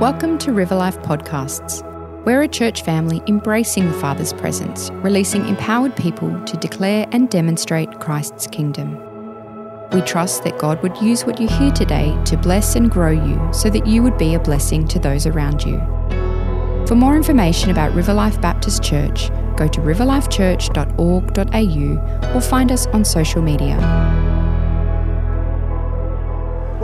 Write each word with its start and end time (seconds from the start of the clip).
Welcome 0.00 0.38
to 0.38 0.52
River 0.52 0.74
Life 0.74 0.98
Podcasts. 1.02 1.84
We're 2.24 2.42
a 2.42 2.48
church 2.48 2.82
family 2.82 3.22
embracing 3.28 3.86
the 3.86 3.96
Father's 3.98 4.32
presence, 4.32 4.90
releasing 4.90 5.46
empowered 5.46 5.94
people 5.94 6.36
to 6.46 6.56
declare 6.56 7.06
and 7.12 7.30
demonstrate 7.30 8.00
Christ's 8.00 8.48
kingdom. 8.48 8.98
We 9.92 10.02
trust 10.02 10.42
that 10.42 10.58
God 10.58 10.82
would 10.82 11.00
use 11.00 11.24
what 11.24 11.40
you 11.40 11.46
hear 11.46 11.70
today 11.70 12.20
to 12.24 12.36
bless 12.36 12.74
and 12.74 12.90
grow 12.90 13.12
you 13.12 13.40
so 13.52 13.70
that 13.70 13.86
you 13.86 14.02
would 14.02 14.18
be 14.18 14.34
a 14.34 14.40
blessing 14.40 14.88
to 14.88 14.98
those 14.98 15.26
around 15.26 15.64
you. 15.64 15.78
For 16.88 16.96
more 16.96 17.14
information 17.14 17.70
about 17.70 17.94
River 17.94 18.14
Life 18.14 18.40
Baptist 18.40 18.82
Church, 18.82 19.30
go 19.56 19.68
to 19.68 19.80
riverlifechurch.org.au 19.80 22.34
or 22.34 22.40
find 22.40 22.72
us 22.72 22.88
on 22.88 23.04
social 23.04 23.42
media. 23.42 24.23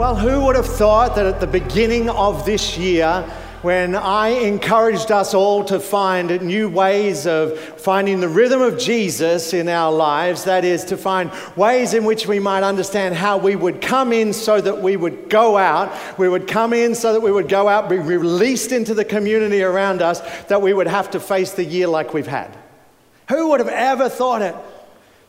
Well, 0.01 0.15
who 0.15 0.43
would 0.45 0.55
have 0.55 0.65
thought 0.65 1.15
that 1.17 1.27
at 1.27 1.39
the 1.39 1.45
beginning 1.45 2.09
of 2.09 2.43
this 2.43 2.75
year, 2.75 3.21
when 3.61 3.95
I 3.95 4.29
encouraged 4.29 5.11
us 5.11 5.35
all 5.35 5.63
to 5.65 5.79
find 5.79 6.41
new 6.41 6.69
ways 6.69 7.27
of 7.27 7.59
finding 7.59 8.19
the 8.19 8.27
rhythm 8.27 8.63
of 8.63 8.79
Jesus 8.79 9.53
in 9.53 9.69
our 9.69 9.91
lives, 9.91 10.45
that 10.45 10.65
is, 10.65 10.85
to 10.85 10.97
find 10.97 11.31
ways 11.55 11.93
in 11.93 12.03
which 12.03 12.25
we 12.25 12.39
might 12.39 12.63
understand 12.63 13.13
how 13.13 13.37
we 13.37 13.55
would 13.55 13.79
come 13.79 14.11
in 14.11 14.33
so 14.33 14.59
that 14.59 14.81
we 14.81 14.97
would 14.97 15.29
go 15.29 15.55
out, 15.55 15.95
we 16.17 16.27
would 16.27 16.47
come 16.47 16.73
in 16.73 16.95
so 16.95 17.13
that 17.13 17.21
we 17.21 17.31
would 17.31 17.47
go 17.47 17.69
out, 17.69 17.87
be 17.87 17.99
released 17.99 18.71
into 18.71 18.95
the 18.95 19.05
community 19.05 19.61
around 19.61 20.01
us, 20.01 20.19
that 20.45 20.63
we 20.63 20.73
would 20.73 20.87
have 20.87 21.11
to 21.11 21.19
face 21.19 21.51
the 21.51 21.63
year 21.63 21.85
like 21.85 22.11
we've 22.11 22.25
had. 22.25 22.57
Who 23.29 23.49
would 23.49 23.59
have 23.59 23.69
ever 23.69 24.09
thought 24.09 24.41
it? 24.41 24.55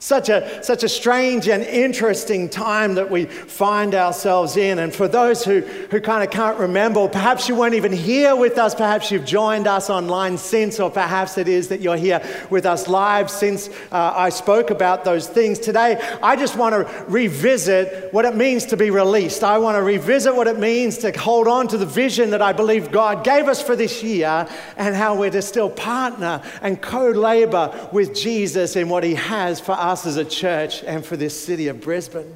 Such 0.03 0.31
a, 0.31 0.65
such 0.65 0.83
a 0.83 0.89
strange 0.89 1.47
and 1.47 1.63
interesting 1.63 2.49
time 2.49 2.97
that 2.97 3.09
we 3.09 3.27
find 3.27 3.95
ourselves 3.95 4.57
in. 4.57 4.81
And 4.81 4.93
for 4.93 5.07
those 5.07 5.45
who, 5.45 5.61
who 5.61 6.01
kind 6.01 6.25
of 6.25 6.31
can't 6.33 6.59
remember, 6.59 7.07
perhaps 7.07 7.49
you 7.49 7.55
weren't 7.55 7.77
even 7.77 7.93
here 7.93 8.35
with 8.35 8.59
us, 8.59 8.75
perhaps 8.75 9.13
you've 9.13 9.25
joined 9.25 9.69
us 9.69 9.91
online 9.91 10.39
since, 10.39 10.81
or 10.81 10.91
perhaps 10.91 11.39
it 11.39 11.47
is 11.47 11.69
that 11.69 11.81
you're 11.81 11.97
here 11.97 12.21
with 12.51 12.67
us 12.67 12.89
live 12.89 13.31
since 13.31 13.69
uh, 13.93 14.13
I 14.17 14.31
spoke 14.31 14.71
about 14.71 15.05
those 15.05 15.29
things. 15.29 15.61
Today, 15.61 15.95
I 16.21 16.35
just 16.35 16.57
want 16.57 16.75
to 16.75 17.05
revisit 17.07 18.13
what 18.13 18.25
it 18.25 18.35
means 18.35 18.67
to 18.67 18.77
be 18.77 18.91
released. 18.91 19.45
I 19.45 19.59
want 19.59 19.77
to 19.77 19.83
revisit 19.85 20.35
what 20.35 20.49
it 20.49 20.59
means 20.59 20.99
to 20.99 21.17
hold 21.17 21.47
on 21.47 21.69
to 21.69 21.79
the 21.79 21.87
vision 21.87 22.31
that 22.31 22.43
I 22.43 22.53
believe 22.53 22.91
God 22.91 23.23
gave 23.23 23.47
us 23.47 23.63
for 23.63 23.77
this 23.77 24.03
year 24.03 24.49
and 24.77 24.97
how 24.97 25.15
we're 25.15 25.31
to 25.31 25.43
still 25.43 25.71
partner 25.71 26.43
and 26.61 26.83
co 26.83 27.11
labor 27.11 27.89
with 27.93 28.17
Jesus 28.17 28.75
in 28.75 28.89
what 28.89 29.05
He 29.05 29.15
has 29.15 29.61
for 29.61 29.71
us 29.71 29.92
us 29.93 30.07
as 30.07 30.17
a 30.17 30.25
church 30.25 30.83
and 30.85 31.05
for 31.05 31.17
this 31.17 31.39
city 31.39 31.69
of 31.69 31.81
Brisbane. 31.81 32.35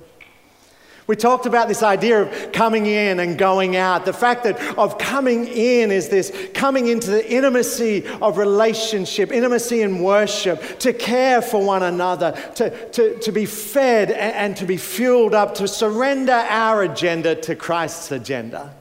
We 1.07 1.15
talked 1.15 1.47
about 1.47 1.69
this 1.69 1.85
idea 1.85 2.23
of 2.23 2.53
coming 2.53 2.87
in 2.87 3.21
and 3.21 3.39
going 3.39 3.77
out. 3.77 4.05
The 4.05 4.13
fact 4.13 4.43
that 4.43 4.61
of 4.77 4.99
coming 4.99 5.47
in 5.47 5.93
is 5.93 6.09
this 6.09 6.33
coming 6.53 6.89
into 6.89 7.11
the 7.11 7.33
intimacy 7.33 8.05
of 8.21 8.39
relationship, 8.39 9.31
intimacy 9.31 9.83
in 9.83 10.03
worship, 10.03 10.81
to 10.81 10.93
care 10.93 11.41
for 11.41 11.65
one 11.65 11.85
another, 11.85 12.33
to, 12.57 12.91
to, 12.91 13.19
to 13.21 13.33
be 13.33 13.47
fed 13.47 14.11
and, 14.11 14.35
and 14.35 14.57
to 14.57 14.67
be 14.67 14.77
fueled 14.77 15.33
up, 15.33 15.55
to 15.57 15.69
surrender 15.69 16.33
our 16.33 16.83
agenda 16.83 17.37
to 17.37 17.55
Christ's 17.55 18.11
agenda. 18.11 18.75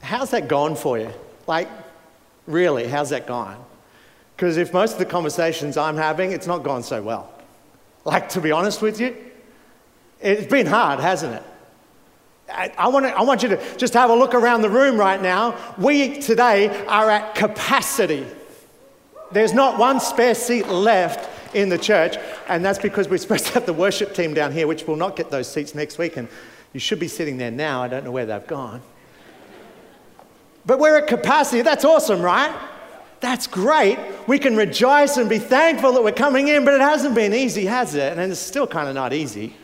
How's 0.00 0.30
that 0.30 0.48
gone 0.48 0.76
for 0.76 0.98
you? 0.98 1.10
Like, 1.46 1.68
really, 2.46 2.88
how's 2.88 3.10
that 3.10 3.26
gone? 3.26 3.62
Because 4.38 4.56
if 4.56 4.72
most 4.72 4.92
of 4.92 4.98
the 5.00 5.04
conversations 5.04 5.76
I'm 5.76 5.96
having, 5.96 6.30
it's 6.30 6.46
not 6.46 6.62
gone 6.62 6.84
so 6.84 7.02
well. 7.02 7.28
Like, 8.04 8.28
to 8.30 8.40
be 8.40 8.52
honest 8.52 8.80
with 8.80 9.00
you, 9.00 9.16
it's 10.20 10.46
been 10.46 10.64
hard, 10.64 11.00
hasn't 11.00 11.34
it? 11.34 11.42
I, 12.48 12.72
I, 12.78 12.86
want 12.86 13.06
to, 13.06 13.10
I 13.10 13.22
want 13.22 13.42
you 13.42 13.48
to 13.48 13.76
just 13.78 13.94
have 13.94 14.10
a 14.10 14.14
look 14.14 14.34
around 14.34 14.62
the 14.62 14.70
room 14.70 14.96
right 14.96 15.20
now. 15.20 15.56
We 15.76 16.20
today 16.20 16.68
are 16.86 17.10
at 17.10 17.34
capacity. 17.34 18.28
There's 19.32 19.52
not 19.52 19.76
one 19.76 19.98
spare 19.98 20.36
seat 20.36 20.68
left 20.68 21.28
in 21.52 21.68
the 21.68 21.76
church, 21.76 22.16
and 22.46 22.64
that's 22.64 22.78
because 22.78 23.08
we're 23.08 23.16
supposed 23.18 23.46
to 23.46 23.54
have 23.54 23.66
the 23.66 23.72
worship 23.72 24.14
team 24.14 24.34
down 24.34 24.52
here, 24.52 24.68
which 24.68 24.86
will 24.86 24.94
not 24.94 25.16
get 25.16 25.32
those 25.32 25.52
seats 25.52 25.74
next 25.74 25.98
week, 25.98 26.16
and 26.16 26.28
you 26.72 26.78
should 26.78 27.00
be 27.00 27.08
sitting 27.08 27.38
there 27.38 27.50
now. 27.50 27.82
I 27.82 27.88
don't 27.88 28.04
know 28.04 28.12
where 28.12 28.26
they've 28.26 28.46
gone. 28.46 28.82
But 30.64 30.78
we're 30.78 30.96
at 30.96 31.08
capacity. 31.08 31.62
That's 31.62 31.84
awesome, 31.84 32.22
right? 32.22 32.56
That's 33.20 33.46
great. 33.46 33.98
We 34.26 34.38
can 34.38 34.56
rejoice 34.56 35.16
and 35.16 35.28
be 35.28 35.38
thankful 35.38 35.92
that 35.92 36.04
we're 36.04 36.12
coming 36.12 36.48
in, 36.48 36.64
but 36.64 36.74
it 36.74 36.80
hasn't 36.80 37.14
been 37.14 37.34
easy, 37.34 37.66
has 37.66 37.94
it? 37.94 38.16
And 38.16 38.30
it's 38.30 38.40
still 38.40 38.66
kind 38.66 38.88
of 38.88 38.94
not 38.94 39.12
easy. 39.12 39.54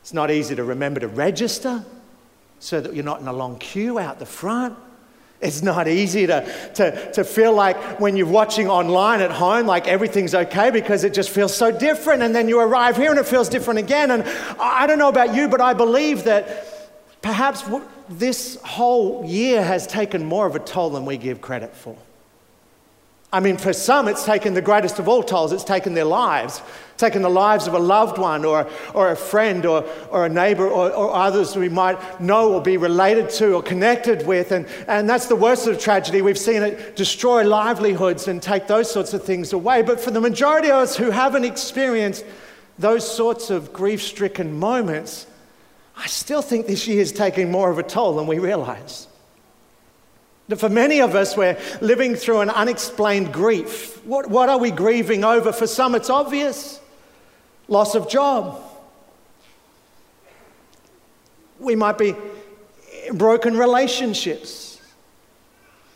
It's 0.00 0.12
not 0.12 0.30
easy 0.30 0.54
to 0.54 0.64
remember 0.64 1.00
to 1.00 1.08
register 1.08 1.84
so 2.60 2.80
that 2.80 2.94
you're 2.94 3.04
not 3.04 3.20
in 3.20 3.26
a 3.26 3.32
long 3.32 3.58
queue 3.58 3.98
out 3.98 4.18
the 4.20 4.26
front. 4.26 4.76
It's 5.40 5.60
not 5.60 5.88
easy 5.88 6.28
to, 6.28 6.70
to, 6.74 7.12
to 7.12 7.24
feel 7.24 7.52
like 7.52 7.98
when 7.98 8.16
you're 8.16 8.28
watching 8.28 8.68
online 8.68 9.20
at 9.20 9.32
home, 9.32 9.66
like 9.66 9.88
everything's 9.88 10.36
okay 10.36 10.70
because 10.70 11.02
it 11.02 11.12
just 11.12 11.30
feels 11.30 11.52
so 11.52 11.76
different. 11.76 12.22
And 12.22 12.32
then 12.32 12.48
you 12.48 12.60
arrive 12.60 12.96
here 12.96 13.10
and 13.10 13.18
it 13.18 13.26
feels 13.26 13.48
different 13.48 13.80
again. 13.80 14.12
And 14.12 14.22
I 14.60 14.86
don't 14.86 14.98
know 14.98 15.08
about 15.08 15.34
you, 15.34 15.48
but 15.48 15.60
I 15.60 15.74
believe 15.74 16.22
that 16.24 17.20
perhaps 17.22 17.64
this 18.08 18.56
whole 18.62 19.24
year 19.24 19.64
has 19.64 19.88
taken 19.88 20.24
more 20.24 20.46
of 20.46 20.54
a 20.54 20.60
toll 20.60 20.90
than 20.90 21.04
we 21.04 21.16
give 21.16 21.40
credit 21.40 21.74
for. 21.74 21.96
I 23.34 23.40
mean, 23.40 23.56
for 23.56 23.72
some, 23.72 24.08
it's 24.08 24.26
taken 24.26 24.52
the 24.52 24.60
greatest 24.60 24.98
of 24.98 25.08
all 25.08 25.22
tolls. 25.22 25.52
It's 25.52 25.64
taken 25.64 25.94
their 25.94 26.04
lives, 26.04 26.60
taken 26.98 27.22
the 27.22 27.30
lives 27.30 27.66
of 27.66 27.72
a 27.72 27.78
loved 27.78 28.18
one 28.18 28.44
or, 28.44 28.68
or 28.92 29.10
a 29.10 29.16
friend 29.16 29.64
or, 29.64 29.86
or 30.10 30.26
a 30.26 30.28
neighbor 30.28 30.68
or, 30.68 30.92
or 30.92 31.14
others 31.14 31.56
we 31.56 31.70
might 31.70 32.20
know 32.20 32.52
or 32.52 32.60
be 32.60 32.76
related 32.76 33.30
to 33.30 33.54
or 33.54 33.62
connected 33.62 34.26
with. 34.26 34.52
And, 34.52 34.66
and 34.86 35.08
that's 35.08 35.28
the 35.28 35.36
worst 35.36 35.66
of 35.66 35.78
tragedy. 35.78 36.20
We've 36.20 36.36
seen 36.36 36.62
it 36.62 36.94
destroy 36.94 37.42
livelihoods 37.42 38.28
and 38.28 38.42
take 38.42 38.66
those 38.66 38.92
sorts 38.92 39.14
of 39.14 39.24
things 39.24 39.54
away. 39.54 39.80
But 39.80 39.98
for 39.98 40.10
the 40.10 40.20
majority 40.20 40.68
of 40.68 40.82
us 40.82 40.96
who 40.98 41.10
haven't 41.10 41.46
experienced 41.46 42.26
those 42.78 43.10
sorts 43.10 43.48
of 43.48 43.72
grief 43.72 44.02
stricken 44.02 44.58
moments, 44.58 45.26
I 45.96 46.06
still 46.06 46.42
think 46.42 46.66
this 46.66 46.86
year 46.86 47.00
is 47.00 47.12
taking 47.12 47.50
more 47.50 47.70
of 47.70 47.78
a 47.78 47.82
toll 47.82 48.14
than 48.16 48.26
we 48.26 48.38
realize. 48.38 49.08
For 50.56 50.68
many 50.68 51.00
of 51.00 51.14
us, 51.14 51.36
we're 51.36 51.58
living 51.80 52.14
through 52.14 52.40
an 52.40 52.50
unexplained 52.50 53.32
grief. 53.32 54.04
What, 54.04 54.28
what 54.28 54.48
are 54.48 54.58
we 54.58 54.70
grieving 54.70 55.24
over? 55.24 55.52
For 55.52 55.66
some, 55.66 55.94
it's 55.94 56.10
obvious 56.10 56.80
loss 57.68 57.94
of 57.94 58.08
job. 58.08 58.60
We 61.58 61.76
might 61.76 61.98
be 61.98 62.14
broken 63.12 63.56
relationships. 63.56 64.71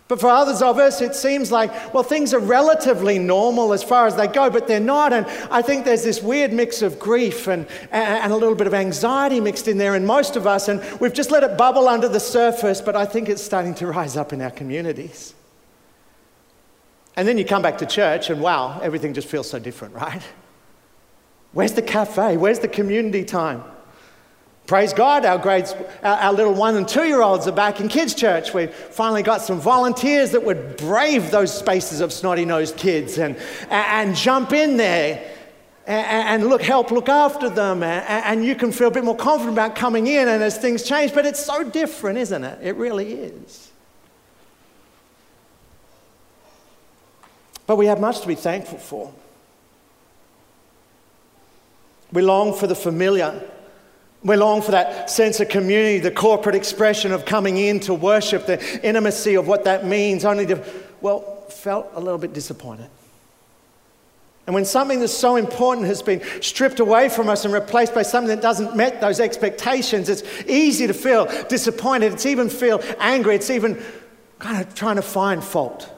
But 0.08 0.20
for 0.20 0.28
others 0.28 0.62
of 0.62 0.78
us, 0.78 1.00
it 1.00 1.16
seems 1.16 1.50
like, 1.50 1.92
well, 1.92 2.04
things 2.04 2.32
are 2.32 2.38
relatively 2.38 3.18
normal 3.18 3.72
as 3.72 3.82
far 3.82 4.06
as 4.06 4.14
they 4.14 4.28
go, 4.28 4.48
but 4.50 4.68
they're 4.68 4.78
not. 4.78 5.12
And 5.12 5.26
I 5.50 5.62
think 5.62 5.84
there's 5.84 6.04
this 6.04 6.22
weird 6.22 6.52
mix 6.52 6.80
of 6.80 7.00
grief 7.00 7.48
and, 7.48 7.66
and 7.90 8.32
a 8.32 8.36
little 8.36 8.54
bit 8.54 8.68
of 8.68 8.74
anxiety 8.74 9.40
mixed 9.40 9.66
in 9.66 9.78
there 9.78 9.96
in 9.96 10.06
most 10.06 10.36
of 10.36 10.46
us. 10.46 10.68
And 10.68 10.80
we've 11.00 11.12
just 11.12 11.32
let 11.32 11.42
it 11.42 11.58
bubble 11.58 11.88
under 11.88 12.08
the 12.08 12.20
surface, 12.20 12.80
but 12.80 12.94
I 12.94 13.04
think 13.04 13.28
it's 13.28 13.42
starting 13.42 13.74
to 13.76 13.88
rise 13.88 14.16
up 14.16 14.32
in 14.32 14.40
our 14.40 14.50
communities. 14.50 15.34
And 17.16 17.26
then 17.26 17.36
you 17.36 17.44
come 17.44 17.62
back 17.62 17.78
to 17.78 17.86
church, 17.86 18.30
and 18.30 18.40
wow, 18.40 18.78
everything 18.80 19.12
just 19.12 19.26
feels 19.26 19.50
so 19.50 19.58
different, 19.58 19.94
right? 19.96 20.22
Where's 21.52 21.72
the 21.72 21.82
cafe? 21.82 22.36
Where's 22.36 22.60
the 22.60 22.68
community 22.68 23.24
time? 23.24 23.64
Praise 24.66 24.92
God, 24.92 25.24
our 25.24 25.38
grades, 25.38 25.74
our, 26.02 26.16
our, 26.16 26.32
little 26.32 26.52
one 26.52 26.74
and 26.74 26.88
two 26.88 27.04
year 27.04 27.22
olds 27.22 27.46
are 27.46 27.52
back 27.52 27.80
in 27.80 27.86
kids' 27.86 28.14
church. 28.14 28.52
We've 28.52 28.74
finally 28.74 29.22
got 29.22 29.40
some 29.40 29.60
volunteers 29.60 30.32
that 30.32 30.42
would 30.42 30.76
brave 30.76 31.30
those 31.30 31.56
spaces 31.56 32.00
of 32.00 32.12
snotty 32.12 32.44
nosed 32.44 32.76
kids 32.76 33.18
and, 33.18 33.36
and, 33.70 34.08
and, 34.08 34.16
jump 34.16 34.52
in 34.52 34.76
there 34.76 35.24
and, 35.86 36.42
and, 36.42 36.50
look, 36.50 36.62
help 36.62 36.90
look 36.90 37.08
after 37.08 37.48
them. 37.48 37.84
And, 37.84 38.24
and 38.24 38.44
you 38.44 38.56
can 38.56 38.72
feel 38.72 38.88
a 38.88 38.90
bit 38.90 39.04
more 39.04 39.16
confident 39.16 39.54
about 39.54 39.76
coming 39.76 40.08
in 40.08 40.26
and 40.26 40.42
as 40.42 40.58
things 40.58 40.82
change. 40.82 41.14
But 41.14 41.26
it's 41.26 41.44
so 41.44 41.62
different, 41.62 42.18
isn't 42.18 42.42
it? 42.42 42.58
It 42.60 42.74
really 42.74 43.12
is. 43.12 43.70
But 47.68 47.76
we 47.76 47.86
have 47.86 48.00
much 48.00 48.20
to 48.22 48.26
be 48.26 48.34
thankful 48.34 48.78
for. 48.78 49.12
We 52.12 52.22
long 52.22 52.52
for 52.52 52.66
the 52.66 52.74
familiar 52.74 53.48
we 54.26 54.36
long 54.36 54.60
for 54.60 54.72
that 54.72 55.08
sense 55.08 55.38
of 55.38 55.48
community, 55.48 56.00
the 56.00 56.10
corporate 56.10 56.56
expression 56.56 57.12
of 57.12 57.24
coming 57.24 57.56
in 57.56 57.78
to 57.80 57.94
worship, 57.94 58.46
the 58.46 58.86
intimacy 58.86 59.36
of 59.36 59.46
what 59.46 59.64
that 59.64 59.86
means, 59.86 60.24
only 60.24 60.44
to, 60.46 60.64
well, 61.00 61.44
felt 61.48 61.88
a 61.94 62.00
little 62.00 62.18
bit 62.18 62.32
disappointed. 62.32 62.90
And 64.46 64.54
when 64.54 64.64
something 64.64 65.00
that's 65.00 65.12
so 65.12 65.36
important 65.36 65.86
has 65.86 66.02
been 66.02 66.22
stripped 66.40 66.80
away 66.80 67.08
from 67.08 67.28
us 67.28 67.44
and 67.44 67.54
replaced 67.54 67.94
by 67.94 68.02
something 68.02 68.28
that 68.28 68.42
doesn't 68.42 68.76
meet 68.76 69.00
those 69.00 69.20
expectations, 69.20 70.08
it's 70.08 70.22
easy 70.46 70.86
to 70.88 70.94
feel 70.94 71.26
disappointed. 71.48 72.12
It's 72.12 72.26
even 72.26 72.48
feel 72.48 72.82
angry. 72.98 73.36
It's 73.36 73.50
even 73.50 73.80
kind 74.38 74.60
of 74.60 74.74
trying 74.74 74.96
to 74.96 75.02
find 75.02 75.42
fault. 75.42 75.92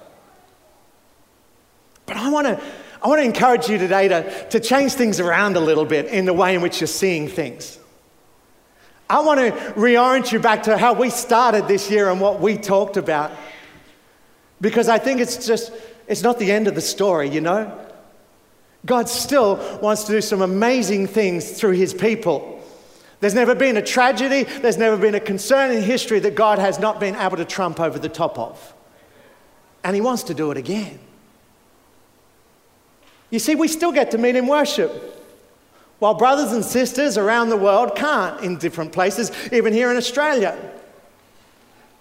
But 2.05 2.17
I 2.17 2.31
want 2.31 2.47
to, 2.47 2.61
I 3.03 3.09
want 3.09 3.21
to 3.21 3.25
encourage 3.25 3.69
you 3.69 3.77
today 3.77 4.09
to, 4.09 4.49
to 4.49 4.61
change 4.61 4.93
things 4.93 5.21
around 5.21 5.57
a 5.57 5.61
little 5.61 5.85
bit 5.85 6.07
in 6.07 6.25
the 6.25 6.33
way 6.35 6.55
in 6.55 6.63
which 6.63 6.81
you're 6.81 6.89
seeing 6.89 7.29
things. 7.29 7.79
I 9.11 9.21
want 9.21 9.41
to 9.41 9.53
reorient 9.73 10.33
you 10.33 10.39
back 10.39 10.65
to 10.65 10.77
how 10.77 10.93
we 10.93 11.09
started 11.11 11.67
this 11.67 11.91
year 11.91 12.11
and 12.11 12.21
what 12.21 12.41
we 12.41 12.59
talked 12.59 12.97
about. 12.97 13.33
Because 14.61 14.89
I 14.89 14.99
think 14.99 15.21
it's 15.21 15.47
just, 15.47 15.73
it's 16.07 16.23
not 16.23 16.39
the 16.39 16.53
end 16.53 16.69
of 16.69 16.75
the 16.75 16.81
story, 16.81 17.31
you 17.31 17.41
know? 17.41 17.87
God 18.85 19.09
still 19.09 19.57
wants 19.81 20.05
to 20.05 20.13
do 20.13 20.21
some 20.21 20.43
amazing 20.43 21.07
things 21.07 21.59
through 21.59 21.73
his 21.73 21.95
people. 21.95 22.63
There's 23.21 23.35
never 23.35 23.55
been 23.55 23.77
a 23.77 23.83
tragedy, 23.83 24.45
there's 24.45 24.79
never 24.79 24.97
been 24.97 25.15
a 25.15 25.21
concern 25.21 25.73
in 25.73 25.83
history 25.83 26.21
that 26.21 26.35
God 26.35 26.59
has 26.59 26.79
not 26.79 27.01
been 27.01 27.17
able 27.17 27.37
to 27.39 27.45
trump 27.45 27.81
over 27.81 27.99
the 27.99 28.09
top 28.09 28.39
of. 28.39 28.75
And 29.83 29.95
he 29.95 30.01
wants 30.01 30.25
to 30.25 30.35
do 30.35 30.51
it 30.51 30.57
again. 30.57 30.99
You 33.31 33.39
see, 33.39 33.55
we 33.55 33.69
still 33.69 33.93
get 33.93 34.11
to 34.13 34.19
meet 34.19 34.37
in 34.37 34.47
worship. 34.47 35.18
While 35.99 36.15
brothers 36.15 36.53
and 36.53 36.65
sisters 36.65 37.19
around 37.19 37.49
the 37.49 37.57
world 37.57 37.97
can't 37.97 38.41
in 38.43 38.57
different 38.59 38.93
places, 38.93 39.33
even 39.53 39.73
here 39.73 39.91
in 39.91 39.97
Australia. 39.97 40.57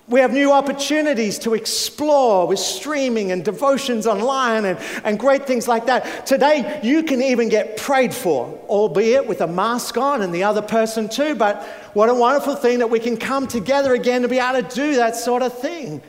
We 0.08 0.22
have 0.22 0.32
new 0.32 0.54
opportunities 0.54 1.38
to 1.40 1.54
explore 1.54 2.48
with 2.48 2.60
streaming 2.60 3.34
and 3.34 3.44
devotions 3.44 4.08
online 4.08 4.64
and, 4.64 4.80
and 5.04 5.20
great 5.20 5.46
things 5.46 5.68
like 5.68 5.88
that. 5.88 6.26
Today, 6.26 6.80
you 6.82 7.04
can 7.04 7.22
even 7.22 7.50
get 7.50 7.76
prayed 7.76 8.14
for, 8.14 8.48
albeit 8.70 9.28
with 9.28 9.42
a 9.42 9.48
mask 9.48 9.98
on 9.98 10.22
and 10.22 10.34
the 10.34 10.46
other 10.46 10.62
person 10.62 11.10
too. 11.10 11.36
But 11.36 11.62
what 11.94 12.08
a 12.08 12.14
wonderful 12.14 12.56
thing 12.56 12.80
that 12.80 12.90
we 12.90 13.02
can 13.02 13.18
come 13.18 13.48
together 13.48 13.94
again 13.94 14.22
to 14.22 14.30
be 14.30 14.40
able 14.40 14.62
to 14.62 14.76
do 14.76 14.96
that 14.96 15.18
sort 15.18 15.42
of 15.42 15.58
thing. 15.60 16.02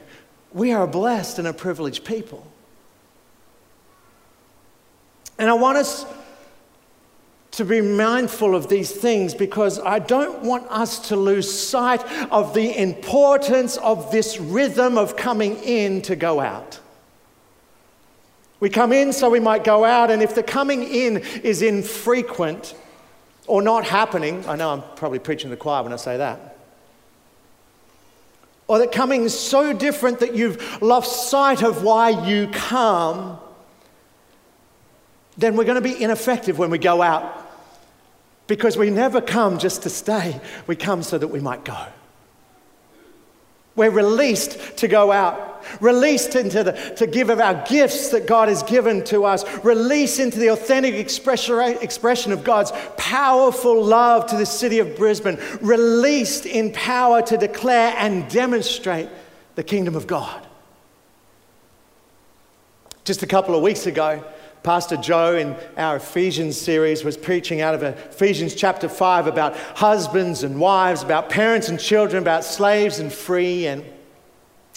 We 0.52 0.70
are 0.72 0.84
a 0.84 0.88
blessed 0.88 1.40
and 1.40 1.48
a 1.48 1.52
privileged 1.52 2.04
people. 2.04 2.46
And 5.38 5.50
I 5.50 5.54
want 5.54 5.78
us 5.78 6.06
to 7.58 7.64
be 7.64 7.80
mindful 7.80 8.54
of 8.54 8.68
these 8.68 8.90
things 8.90 9.34
because 9.34 9.80
I 9.80 9.98
don't 9.98 10.42
want 10.42 10.66
us 10.70 11.08
to 11.08 11.16
lose 11.16 11.52
sight 11.52 12.04
of 12.30 12.54
the 12.54 12.76
importance 12.80 13.76
of 13.78 14.10
this 14.12 14.38
rhythm 14.38 14.96
of 14.96 15.16
coming 15.16 15.56
in 15.56 16.00
to 16.02 16.16
go 16.16 16.40
out. 16.40 16.78
We 18.60 18.70
come 18.70 18.92
in 18.92 19.12
so 19.12 19.28
we 19.28 19.40
might 19.40 19.64
go 19.64 19.84
out, 19.84 20.10
and 20.10 20.22
if 20.22 20.34
the 20.34 20.42
coming 20.42 20.84
in 20.84 21.18
is 21.42 21.62
infrequent 21.62 22.74
or 23.46 23.60
not 23.60 23.84
happening, 23.84 24.44
I 24.48 24.54
know 24.54 24.70
I'm 24.70 24.82
probably 24.94 25.18
preaching 25.18 25.50
to 25.50 25.56
the 25.56 25.60
choir 25.60 25.82
when 25.82 25.92
I 25.92 25.96
say 25.96 26.16
that. 26.16 26.56
Or 28.68 28.78
that 28.78 28.92
coming 28.92 29.22
is 29.22 29.38
so 29.38 29.72
different 29.72 30.20
that 30.20 30.34
you've 30.34 30.80
lost 30.80 31.28
sight 31.28 31.62
of 31.62 31.82
why 31.82 32.10
you 32.28 32.48
come 32.52 33.40
then 35.38 35.54
we're 35.56 35.64
going 35.64 35.76
to 35.76 35.80
be 35.80 36.02
ineffective 36.02 36.58
when 36.58 36.68
we 36.68 36.78
go 36.78 37.00
out. 37.00 37.47
Because 38.48 38.76
we 38.76 38.90
never 38.90 39.20
come 39.20 39.58
just 39.58 39.82
to 39.82 39.90
stay, 39.90 40.40
we 40.66 40.74
come 40.74 41.04
so 41.04 41.18
that 41.18 41.28
we 41.28 41.38
might 41.38 41.64
go. 41.64 41.86
We're 43.76 43.90
released 43.90 44.78
to 44.78 44.88
go 44.88 45.12
out, 45.12 45.64
released 45.80 46.34
into 46.34 46.64
the, 46.64 46.72
to 46.96 47.06
give 47.06 47.30
of 47.30 47.38
our 47.38 47.64
gifts 47.66 48.08
that 48.08 48.26
God 48.26 48.48
has 48.48 48.64
given 48.64 49.04
to 49.04 49.24
us, 49.24 49.44
released 49.64 50.18
into 50.18 50.40
the 50.40 50.48
authentic 50.48 50.94
expression, 50.94 51.60
expression 51.80 52.32
of 52.32 52.42
God's 52.42 52.72
powerful 52.96 53.84
love 53.84 54.26
to 54.30 54.36
the 54.36 54.46
city 54.46 54.80
of 54.80 54.96
Brisbane, 54.96 55.38
released 55.60 56.44
in 56.44 56.72
power 56.72 57.22
to 57.22 57.36
declare 57.36 57.94
and 57.98 58.28
demonstrate 58.28 59.08
the 59.54 59.62
kingdom 59.62 59.94
of 59.94 60.08
God. 60.08 60.44
Just 63.04 63.22
a 63.22 63.26
couple 63.28 63.54
of 63.54 63.62
weeks 63.62 63.86
ago, 63.86 64.24
Pastor 64.62 64.96
Joe 64.96 65.36
in 65.36 65.56
our 65.76 65.96
Ephesians 65.96 66.60
series 66.60 67.04
was 67.04 67.16
preaching 67.16 67.60
out 67.60 67.74
of 67.74 67.82
Ephesians 67.82 68.54
chapter 68.54 68.88
5 68.88 69.26
about 69.26 69.56
husbands 69.56 70.42
and 70.42 70.60
wives, 70.60 71.02
about 71.02 71.30
parents 71.30 71.68
and 71.68 71.78
children, 71.78 72.22
about 72.22 72.44
slaves 72.44 72.98
and 72.98 73.12
free. 73.12 73.66
And, 73.66 73.84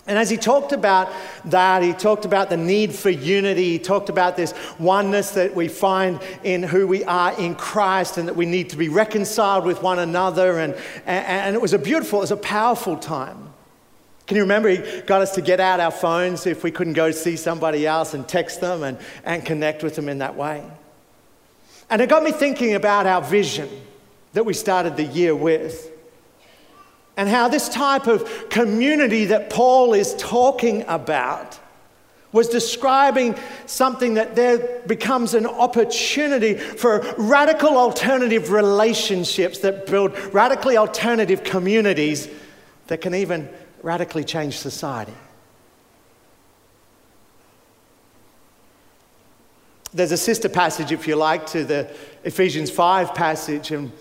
and 0.08 0.18
as 0.20 0.30
he 0.30 0.38
talked 0.38 0.72
about 0.72 1.12
that, 1.46 1.82
he 1.82 1.94
talked 1.94 2.26
about 2.26 2.50
the 2.50 2.58
need 2.58 2.94
for 2.94 3.10
unity. 3.10 3.72
He 3.72 3.80
talked 3.80 4.10
about 4.10 4.38
this 4.38 4.54
oneness 4.80 5.32
that 5.32 5.56
we 5.56 5.68
find 5.68 6.22
in 6.44 6.64
who 6.64 6.88
we 6.88 7.04
are 7.04 7.38
in 7.40 7.56
Christ 7.56 8.18
and 8.18 8.28
that 8.28 8.36
we 8.36 8.46
need 8.46 8.70
to 8.70 8.78
be 8.78 8.88
reconciled 8.88 9.66
with 9.66 9.82
one 9.82 10.00
another. 10.00 10.60
And, 10.60 10.76
and, 11.06 11.26
and 11.26 11.56
it 11.56 11.62
was 11.62 11.74
a 11.74 11.80
beautiful, 11.80 12.20
it 12.20 12.24
was 12.24 12.32
a 12.32 12.38
powerful 12.38 12.98
time. 12.98 13.51
Can 14.32 14.38
you 14.38 14.44
remember 14.44 14.70
he 14.70 15.02
got 15.02 15.22
us 15.22 15.36
to 15.36 15.42
get 15.42 15.60
out 15.60 15.82
our 15.82 15.92
phones 15.92 16.48
if 16.48 16.64
we 16.64 16.72
couldn't 16.72 16.94
go 16.94 17.12
see 17.12 17.36
somebody 17.36 17.86
else 17.86 18.14
and 18.14 18.26
text 18.26 18.62
them 18.62 18.82
and, 18.82 18.98
and 19.26 19.46
connect 19.46 19.84
with 19.84 19.98
them 19.98 20.08
in 20.08 20.20
that 20.20 20.38
way? 20.38 20.64
And 21.90 22.02
it 22.02 22.08
got 22.08 22.24
me 22.24 22.32
thinking 22.32 22.76
about 22.76 23.06
our 23.06 23.22
vision 23.22 23.68
that 24.32 24.46
we 24.46 24.54
started 24.54 24.96
the 24.96 25.04
year 25.04 25.36
with. 25.36 25.92
And 27.18 27.28
how 27.28 27.50
this 27.50 27.68
type 27.68 28.08
of 28.08 28.48
community 28.48 29.26
that 29.26 29.50
Paul 29.50 29.94
is 29.94 30.16
talking 30.16 30.86
about 30.88 31.60
was 32.32 32.48
describing 32.48 33.36
something 33.66 34.14
that 34.14 34.38
there 34.38 34.80
becomes 34.88 35.34
an 35.34 35.46
opportunity 35.46 36.54
for 36.54 37.02
radical 37.18 37.78
alternative 37.78 38.50
relationships 38.50 39.60
that 39.60 39.88
build 39.88 40.18
radically 40.34 40.78
alternative 40.78 41.44
communities 41.44 42.30
that 42.88 43.02
can 43.02 43.14
even 43.14 43.50
radically 43.84 44.24
change 44.24 44.58
society. 44.58 45.14
There's 49.94 50.12
a 50.12 50.18
sister 50.18 50.48
passage, 50.48 50.92
if 50.92 51.08
you 51.08 51.16
like, 51.16 51.46
to 51.48 51.66
the 51.66 51.94
Ephesians 52.24 52.72
5 52.72 53.14
passage, 53.14 53.72
and 53.72 53.92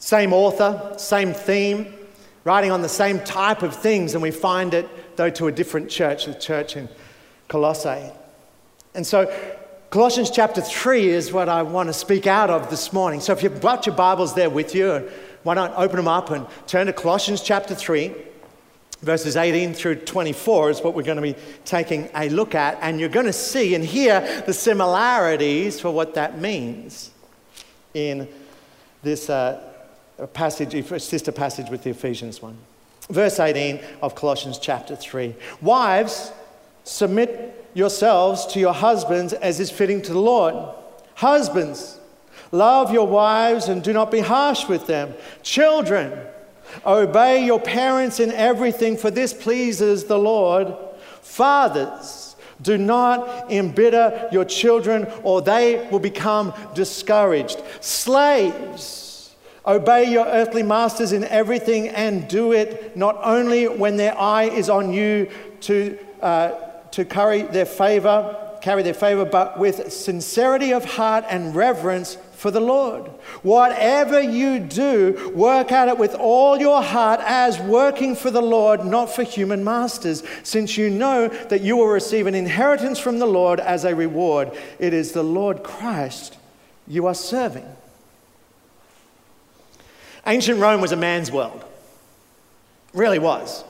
same 0.00 0.32
author, 0.32 0.94
same 0.96 1.32
theme, 1.32 1.94
writing 2.42 2.72
on 2.72 2.82
the 2.82 2.88
same 2.88 3.20
type 3.20 3.62
of 3.62 3.76
things, 3.76 4.14
and 4.14 4.22
we 4.22 4.32
find 4.32 4.74
it, 4.74 4.88
though, 5.16 5.30
to 5.30 5.46
a 5.46 5.52
different 5.52 5.88
church, 5.88 6.24
the 6.26 6.34
church 6.34 6.76
in 6.76 6.88
Colossae. 7.46 8.10
And 8.94 9.06
so, 9.06 9.32
Colossians 9.90 10.30
chapter 10.30 10.60
3 10.60 11.08
is 11.08 11.32
what 11.32 11.48
I 11.48 11.62
want 11.62 11.88
to 11.88 11.92
speak 11.92 12.26
out 12.26 12.50
of 12.50 12.68
this 12.68 12.92
morning. 12.92 13.20
So, 13.20 13.32
if 13.32 13.42
you've 13.42 13.60
got 13.60 13.86
your 13.86 13.94
Bibles 13.94 14.34
there 14.34 14.50
with 14.50 14.74
you, 14.74 15.08
why 15.44 15.54
not 15.54 15.72
open 15.76 15.96
them 15.96 16.08
up 16.08 16.30
and 16.30 16.44
turn 16.66 16.86
to 16.88 16.92
Colossians 16.92 17.40
chapter 17.40 17.74
3 17.74 18.12
verses 19.02 19.36
18 19.36 19.74
through 19.74 19.96
24 19.96 20.70
is 20.70 20.80
what 20.80 20.94
we're 20.94 21.02
going 21.02 21.16
to 21.16 21.22
be 21.22 21.36
taking 21.64 22.08
a 22.14 22.28
look 22.28 22.54
at. 22.54 22.78
And 22.80 22.98
you're 22.98 23.08
going 23.08 23.26
to 23.26 23.32
see 23.32 23.74
and 23.74 23.84
hear 23.84 24.42
the 24.46 24.52
similarities 24.52 25.80
for 25.80 25.90
what 25.90 26.14
that 26.14 26.38
means 26.38 27.10
in 27.94 28.28
this 29.02 29.30
uh, 29.30 29.60
passage, 30.32 30.72
sister 31.00 31.32
passage 31.32 31.70
with 31.70 31.82
the 31.84 31.90
Ephesians 31.90 32.42
one. 32.42 32.58
Verse 33.08 33.40
18 33.40 33.80
of 34.02 34.14
Colossians 34.14 34.58
chapter 34.58 34.94
3. 34.94 35.34
Wives, 35.62 36.32
submit 36.84 37.70
yourselves 37.74 38.46
to 38.46 38.60
your 38.60 38.74
husbands 38.74 39.32
as 39.32 39.60
is 39.60 39.70
fitting 39.70 40.02
to 40.02 40.12
the 40.12 40.20
Lord. 40.20 40.54
Husbands, 41.14 41.98
love 42.52 42.92
your 42.92 43.06
wives 43.06 43.68
and 43.68 43.82
do 43.82 43.92
not 43.92 44.10
be 44.10 44.20
harsh 44.20 44.68
with 44.68 44.86
them. 44.86 45.14
Children, 45.42 46.20
Obey 46.84 47.44
your 47.44 47.60
parents 47.60 48.20
in 48.20 48.32
everything, 48.32 48.96
for 48.96 49.10
this 49.10 49.32
pleases 49.32 50.04
the 50.04 50.18
Lord. 50.18 50.74
Fathers, 51.20 52.36
do 52.60 52.76
not 52.76 53.50
embitter 53.50 54.28
your 54.32 54.44
children, 54.44 55.06
or 55.22 55.42
they 55.42 55.88
will 55.90 56.00
become 56.00 56.52
discouraged. 56.74 57.62
Slaves, 57.80 59.34
obey 59.66 60.10
your 60.10 60.26
earthly 60.26 60.62
masters 60.62 61.12
in 61.12 61.24
everything 61.24 61.88
and 61.88 62.26
do 62.28 62.52
it 62.52 62.96
not 62.96 63.18
only 63.22 63.68
when 63.68 63.96
their 63.96 64.18
eye 64.18 64.44
is 64.44 64.68
on 64.68 64.92
you 64.92 65.30
to, 65.60 65.98
uh, 66.22 66.52
to 66.90 67.04
carry 67.04 67.42
their 67.42 67.66
favor, 67.66 68.36
carry 68.60 68.82
their 68.82 68.94
favor, 68.94 69.24
but 69.24 69.58
with 69.58 69.92
sincerity 69.92 70.72
of 70.72 70.84
heart 70.84 71.24
and 71.28 71.54
reverence 71.54 72.16
for 72.38 72.52
the 72.52 72.60
Lord. 72.60 73.06
Whatever 73.42 74.20
you 74.20 74.60
do, 74.60 75.32
work 75.34 75.72
at 75.72 75.88
it 75.88 75.98
with 75.98 76.14
all 76.14 76.56
your 76.56 76.80
heart 76.80 77.18
as 77.24 77.58
working 77.58 78.14
for 78.14 78.30
the 78.30 78.40
Lord, 78.40 78.84
not 78.84 79.10
for 79.10 79.24
human 79.24 79.64
masters, 79.64 80.22
since 80.44 80.78
you 80.78 80.88
know 80.88 81.26
that 81.26 81.62
you 81.62 81.76
will 81.76 81.88
receive 81.88 82.28
an 82.28 82.36
inheritance 82.36 83.00
from 83.00 83.18
the 83.18 83.26
Lord 83.26 83.58
as 83.58 83.84
a 83.84 83.92
reward. 83.92 84.56
It 84.78 84.94
is 84.94 85.10
the 85.10 85.24
Lord 85.24 85.64
Christ 85.64 86.36
you 86.86 87.06
are 87.06 87.14
serving. 87.14 87.66
Ancient 90.24 90.60
Rome 90.60 90.80
was 90.80 90.92
a 90.92 90.96
man's 90.96 91.32
world. 91.32 91.64
It 92.94 92.98
really 92.98 93.18
was 93.18 93.64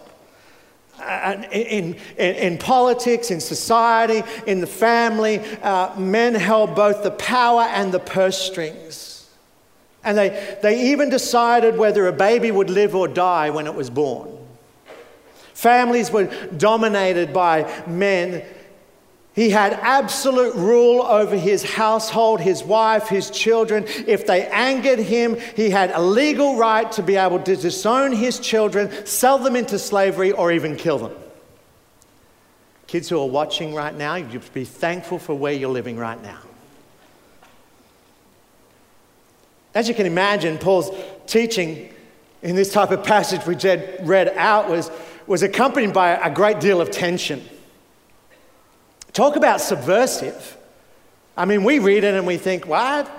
in, 1.00 1.44
in, 1.44 1.94
in, 2.16 2.58
politics, 2.58 3.30
in 3.30 3.40
society, 3.40 4.22
in 4.46 4.60
the 4.60 4.66
family, 4.66 5.38
uh, 5.62 5.98
men 5.98 6.34
held 6.34 6.74
both 6.74 7.02
the 7.02 7.10
power 7.12 7.62
and 7.62 7.92
the 7.92 8.00
purse 8.00 8.38
strings. 8.38 9.28
And 10.04 10.16
they, 10.16 10.58
they 10.62 10.92
even 10.92 11.10
decided 11.10 11.76
whether 11.76 12.06
a 12.06 12.12
baby 12.12 12.50
would 12.50 12.70
live 12.70 12.94
or 12.94 13.08
die 13.08 13.50
when 13.50 13.66
it 13.66 13.74
was 13.74 13.90
born. 13.90 14.38
Families 15.54 16.10
were 16.10 16.26
dominated 16.56 17.32
by 17.32 17.82
men 17.86 18.44
He 19.38 19.50
had 19.50 19.74
absolute 19.74 20.56
rule 20.56 21.00
over 21.00 21.36
his 21.36 21.62
household, 21.62 22.40
his 22.40 22.64
wife, 22.64 23.06
his 23.06 23.30
children. 23.30 23.84
If 23.86 24.26
they 24.26 24.48
angered 24.48 24.98
him, 24.98 25.38
he 25.54 25.70
had 25.70 25.92
a 25.92 26.00
legal 26.00 26.56
right 26.56 26.90
to 26.90 27.04
be 27.04 27.14
able 27.14 27.38
to 27.42 27.54
disown 27.54 28.10
his 28.10 28.40
children, 28.40 29.06
sell 29.06 29.38
them 29.38 29.54
into 29.54 29.78
slavery, 29.78 30.32
or 30.32 30.50
even 30.50 30.74
kill 30.74 30.98
them. 30.98 31.12
Kids 32.88 33.08
who 33.08 33.20
are 33.20 33.28
watching 33.28 33.74
right 33.74 33.94
now, 33.94 34.16
you 34.16 34.40
be 34.54 34.64
thankful 34.64 35.20
for 35.20 35.36
where 35.36 35.52
you're 35.52 35.70
living 35.70 35.96
right 35.96 36.20
now. 36.20 36.40
As 39.72 39.88
you 39.88 39.94
can 39.94 40.06
imagine, 40.06 40.58
Paul's 40.58 40.90
teaching 41.28 41.94
in 42.42 42.56
this 42.56 42.72
type 42.72 42.90
of 42.90 43.04
passage 43.04 43.46
we 43.46 43.54
read 44.02 44.32
out 44.36 44.68
was, 44.68 44.90
was 45.28 45.44
accompanied 45.44 45.92
by 45.92 46.16
a 46.16 46.34
great 46.34 46.58
deal 46.58 46.80
of 46.80 46.90
tension. 46.90 47.48
Talk 49.12 49.36
about 49.36 49.60
subversive. 49.60 50.56
I 51.36 51.44
mean, 51.44 51.64
we 51.64 51.78
read 51.78 52.04
it 52.04 52.14
and 52.14 52.26
we 52.26 52.36
think, 52.36 52.66
what? 52.66 53.10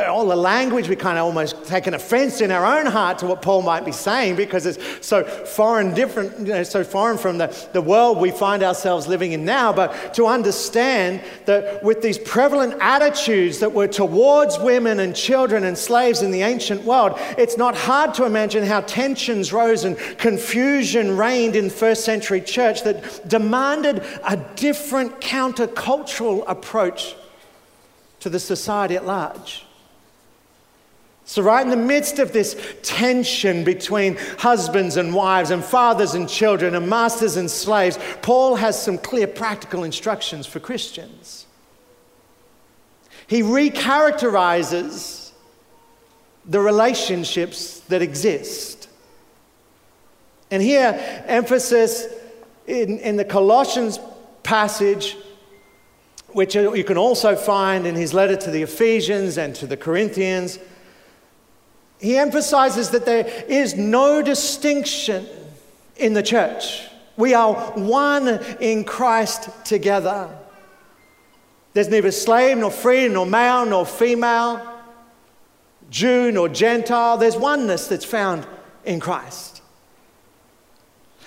All 0.00 0.26
the 0.26 0.36
language, 0.36 0.88
we 0.88 0.96
kind 0.96 1.18
of 1.18 1.24
almost 1.24 1.66
take 1.66 1.86
an 1.86 1.94
offense 1.94 2.40
in 2.40 2.50
our 2.50 2.78
own 2.78 2.86
heart 2.86 3.18
to 3.18 3.26
what 3.26 3.42
Paul 3.42 3.60
might 3.62 3.84
be 3.84 3.92
saying 3.92 4.36
because 4.36 4.64
it's 4.64 5.06
so 5.06 5.22
foreign, 5.22 5.92
different, 5.92 6.38
you 6.38 6.46
know, 6.46 6.62
so 6.62 6.82
foreign 6.82 7.18
from 7.18 7.38
the, 7.38 7.68
the 7.72 7.82
world 7.82 8.18
we 8.18 8.30
find 8.30 8.62
ourselves 8.62 9.06
living 9.06 9.32
in 9.32 9.44
now. 9.44 9.72
But 9.72 10.14
to 10.14 10.26
understand 10.26 11.22
that 11.44 11.82
with 11.82 12.00
these 12.00 12.18
prevalent 12.18 12.74
attitudes 12.80 13.58
that 13.58 13.72
were 13.72 13.88
towards 13.88 14.58
women 14.58 15.00
and 15.00 15.14
children 15.14 15.64
and 15.64 15.76
slaves 15.76 16.22
in 16.22 16.30
the 16.30 16.42
ancient 16.42 16.84
world, 16.84 17.12
it's 17.36 17.58
not 17.58 17.76
hard 17.76 18.14
to 18.14 18.24
imagine 18.24 18.64
how 18.64 18.80
tensions 18.80 19.52
rose 19.52 19.84
and 19.84 19.98
confusion 20.16 21.18
reigned 21.18 21.54
in 21.54 21.68
first 21.68 22.04
century 22.04 22.40
church 22.40 22.82
that 22.84 23.28
demanded 23.28 24.02
a 24.26 24.36
different 24.56 25.20
countercultural 25.20 26.44
approach 26.46 27.14
to 28.20 28.30
the 28.30 28.38
society 28.38 28.96
at 28.96 29.04
large. 29.04 29.66
So, 31.24 31.40
right 31.40 31.62
in 31.62 31.70
the 31.70 31.76
midst 31.76 32.18
of 32.18 32.32
this 32.32 32.56
tension 32.82 33.62
between 33.62 34.16
husbands 34.38 34.96
and 34.96 35.14
wives, 35.14 35.50
and 35.50 35.64
fathers 35.64 36.14
and 36.14 36.28
children, 36.28 36.74
and 36.74 36.88
masters 36.88 37.36
and 37.36 37.48
slaves, 37.50 37.98
Paul 38.22 38.56
has 38.56 38.82
some 38.82 38.98
clear 38.98 39.28
practical 39.28 39.84
instructions 39.84 40.46
for 40.46 40.58
Christians. 40.58 41.46
He 43.28 43.42
recharacterizes 43.42 45.30
the 46.44 46.58
relationships 46.60 47.80
that 47.88 48.02
exist. 48.02 48.88
And 50.50 50.60
here, 50.60 50.98
emphasis 51.26 52.08
in, 52.66 52.98
in 52.98 53.16
the 53.16 53.24
Colossians 53.24 54.00
passage, 54.42 55.16
which 56.28 56.56
you 56.56 56.84
can 56.84 56.98
also 56.98 57.36
find 57.36 57.86
in 57.86 57.94
his 57.94 58.12
letter 58.12 58.34
to 58.36 58.50
the 58.50 58.62
Ephesians 58.62 59.38
and 59.38 59.54
to 59.54 59.68
the 59.68 59.76
Corinthians 59.76 60.58
he 62.02 62.18
emphasizes 62.18 62.90
that 62.90 63.06
there 63.06 63.26
is 63.48 63.76
no 63.76 64.22
distinction 64.22 65.24
in 65.96 66.14
the 66.14 66.22
church. 66.22 66.88
We 67.16 67.32
are 67.32 67.54
one 67.72 68.28
in 68.60 68.82
Christ 68.84 69.48
together. 69.64 70.28
There's 71.74 71.88
neither 71.88 72.10
slave 72.10 72.58
nor 72.58 72.72
free, 72.72 73.06
nor 73.06 73.24
male 73.24 73.64
nor 73.64 73.86
female, 73.86 74.68
Jew 75.90 76.32
nor 76.32 76.48
Gentile. 76.48 77.18
There's 77.18 77.36
oneness 77.36 77.86
that's 77.86 78.04
found 78.04 78.48
in 78.84 78.98
Christ. 78.98 79.62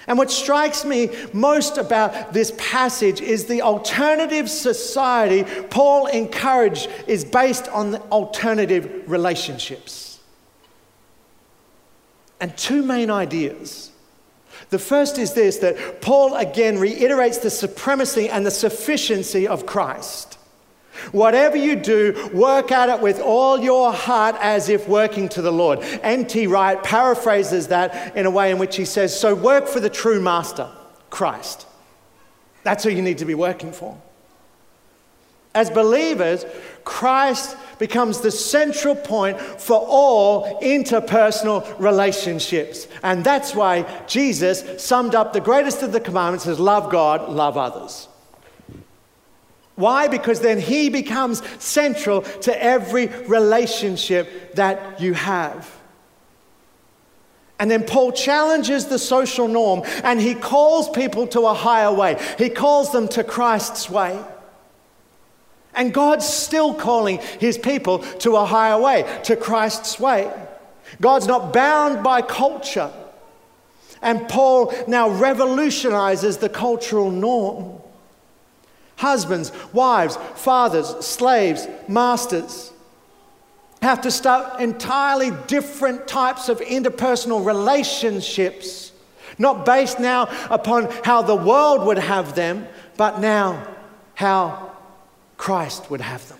And 0.07 0.17
what 0.17 0.29
strikes 0.29 0.83
me 0.83 1.09
most 1.31 1.77
about 1.77 2.33
this 2.33 2.51
passage 2.57 3.21
is 3.21 3.45
the 3.45 3.61
alternative 3.61 4.49
society 4.49 5.43
Paul 5.69 6.07
encouraged 6.07 6.89
is 7.07 7.23
based 7.23 7.69
on 7.69 7.95
alternative 8.11 9.03
relationships. 9.07 10.14
And 12.39 12.55
two 12.57 12.83
main 12.83 13.09
ideas. 13.09 13.91
The 14.69 14.79
first 14.79 15.17
is 15.17 15.33
this 15.33 15.57
that 15.57 16.01
Paul 16.01 16.35
again 16.35 16.79
reiterates 16.79 17.37
the 17.37 17.49
supremacy 17.49 18.29
and 18.29 18.45
the 18.45 18.51
sufficiency 18.51 19.47
of 19.47 19.65
Christ. 19.65 20.37
Whatever 21.11 21.57
you 21.57 21.75
do, 21.75 22.29
work 22.33 22.71
at 22.71 22.89
it 22.89 23.01
with 23.01 23.19
all 23.19 23.59
your 23.59 23.91
heart 23.91 24.35
as 24.39 24.69
if 24.69 24.87
working 24.87 25.27
to 25.29 25.41
the 25.41 25.51
Lord. 25.51 25.79
N.T. 25.81 26.47
Wright 26.47 26.81
paraphrases 26.81 27.67
that 27.67 28.15
in 28.15 28.25
a 28.25 28.31
way 28.31 28.49
in 28.51 28.57
which 28.57 28.77
he 28.77 28.85
says, 28.85 29.17
So 29.17 29.35
work 29.35 29.67
for 29.67 29.81
the 29.81 29.89
true 29.89 30.21
master, 30.21 30.69
Christ. 31.09 31.67
That's 32.63 32.83
who 32.83 32.89
you 32.89 33.01
need 33.01 33.19
to 33.19 33.25
be 33.25 33.35
working 33.35 33.73
for. 33.73 34.01
As 35.53 35.69
believers, 35.69 36.45
Christ 36.85 37.57
becomes 37.79 38.21
the 38.21 38.31
central 38.31 38.95
point 38.95 39.39
for 39.39 39.77
all 39.77 40.61
interpersonal 40.61 41.77
relationships. 41.79 42.87
And 43.03 43.23
that's 43.23 43.53
why 43.53 44.03
Jesus 44.07 44.81
summed 44.81 45.15
up 45.15 45.33
the 45.33 45.41
greatest 45.41 45.81
of 45.81 45.91
the 45.91 45.99
commandments 45.99 46.47
as 46.47 46.59
love 46.59 46.91
God, 46.91 47.29
love 47.29 47.57
others. 47.57 48.07
Why? 49.75 50.07
Because 50.07 50.39
then 50.39 50.59
he 50.59 50.89
becomes 50.89 51.41
central 51.61 52.21
to 52.21 52.63
every 52.63 53.07
relationship 53.07 54.55
that 54.55 55.01
you 55.01 55.13
have. 55.13 55.69
And 57.59 57.71
then 57.71 57.83
Paul 57.83 58.11
challenges 58.11 58.85
the 58.85 58.99
social 58.99 59.47
norm 59.47 59.83
and 60.03 60.19
he 60.19 60.35
calls 60.35 60.89
people 60.89 61.27
to 61.27 61.41
a 61.47 61.53
higher 61.53 61.91
way. 61.91 62.21
He 62.37 62.49
calls 62.49 62.91
them 62.91 63.07
to 63.09 63.23
Christ's 63.23 63.89
way. 63.89 64.21
And 65.75 65.93
God's 65.93 66.27
still 66.27 66.73
calling 66.73 67.19
his 67.39 67.57
people 67.57 67.99
to 67.99 68.37
a 68.37 68.45
higher 68.45 68.79
way, 68.79 69.21
to 69.25 69.35
Christ's 69.35 69.99
way. 69.99 70.31
God's 71.01 71.27
not 71.27 71.53
bound 71.53 72.03
by 72.03 72.21
culture. 72.21 72.91
And 74.01 74.27
Paul 74.29 74.73
now 74.87 75.09
revolutionizes 75.09 76.37
the 76.37 76.49
cultural 76.49 77.11
norm. 77.11 77.81
Husbands, 78.97 79.51
wives, 79.73 80.17
fathers, 80.35 80.87
slaves, 81.05 81.67
masters 81.87 82.71
have 83.81 84.01
to 84.01 84.11
start 84.11 84.61
entirely 84.61 85.31
different 85.47 86.07
types 86.07 86.49
of 86.49 86.59
interpersonal 86.61 87.45
relationships, 87.45 88.91
not 89.37 89.65
based 89.65 89.99
now 89.99 90.29
upon 90.49 90.89
how 91.03 91.21
the 91.21 91.35
world 91.35 91.85
would 91.85 91.99
have 91.99 92.35
them, 92.35 92.67
but 92.97 93.19
now 93.19 93.67
how 94.15 94.64
Christ 95.37 95.89
would 95.89 96.01
have 96.01 96.27
them. 96.29 96.39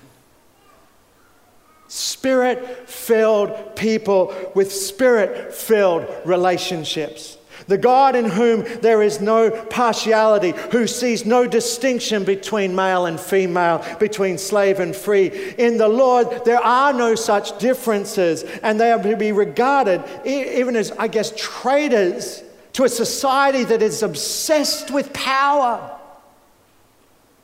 Spirit 1.87 2.89
filled 2.89 3.75
people 3.75 4.33
with 4.55 4.71
spirit 4.71 5.53
filled 5.53 6.07
relationships. 6.25 7.37
The 7.67 7.77
God 7.77 8.15
in 8.15 8.25
whom 8.25 8.63
there 8.81 9.01
is 9.01 9.21
no 9.21 9.49
partiality, 9.49 10.53
who 10.71 10.87
sees 10.87 11.25
no 11.25 11.47
distinction 11.47 12.23
between 12.23 12.75
male 12.75 13.05
and 13.05 13.19
female, 13.19 13.83
between 13.99 14.37
slave 14.37 14.79
and 14.79 14.95
free. 14.95 15.55
In 15.57 15.77
the 15.77 15.87
Lord, 15.87 16.43
there 16.45 16.59
are 16.59 16.93
no 16.93 17.15
such 17.15 17.57
differences, 17.57 18.43
and 18.43 18.79
they 18.79 18.91
are 18.91 19.01
to 19.01 19.15
be 19.15 19.31
regarded 19.31 20.03
even 20.25 20.75
as, 20.75 20.91
I 20.91 21.07
guess, 21.07 21.33
traitors 21.37 22.43
to 22.73 22.83
a 22.83 22.89
society 22.89 23.63
that 23.63 23.81
is 23.81 24.03
obsessed 24.03 24.91
with 24.91 25.13
power. 25.13 25.94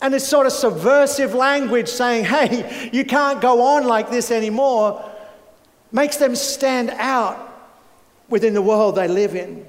And 0.02 0.14
this 0.14 0.28
sort 0.28 0.48
of 0.48 0.52
subversive 0.52 1.34
language 1.34 1.88
saying, 1.88 2.26
hey, 2.26 2.90
you 2.92 3.06
can't 3.06 3.40
go 3.40 3.62
on 3.62 3.86
like 3.86 4.10
this 4.10 4.32
anymore, 4.32 5.08
makes 5.92 6.18
them 6.18 6.36
stand 6.36 6.90
out 6.98 7.48
within 8.28 8.54
the 8.54 8.62
world 8.62 8.96
they 8.96 9.08
live 9.08 9.36
in. 9.36 9.66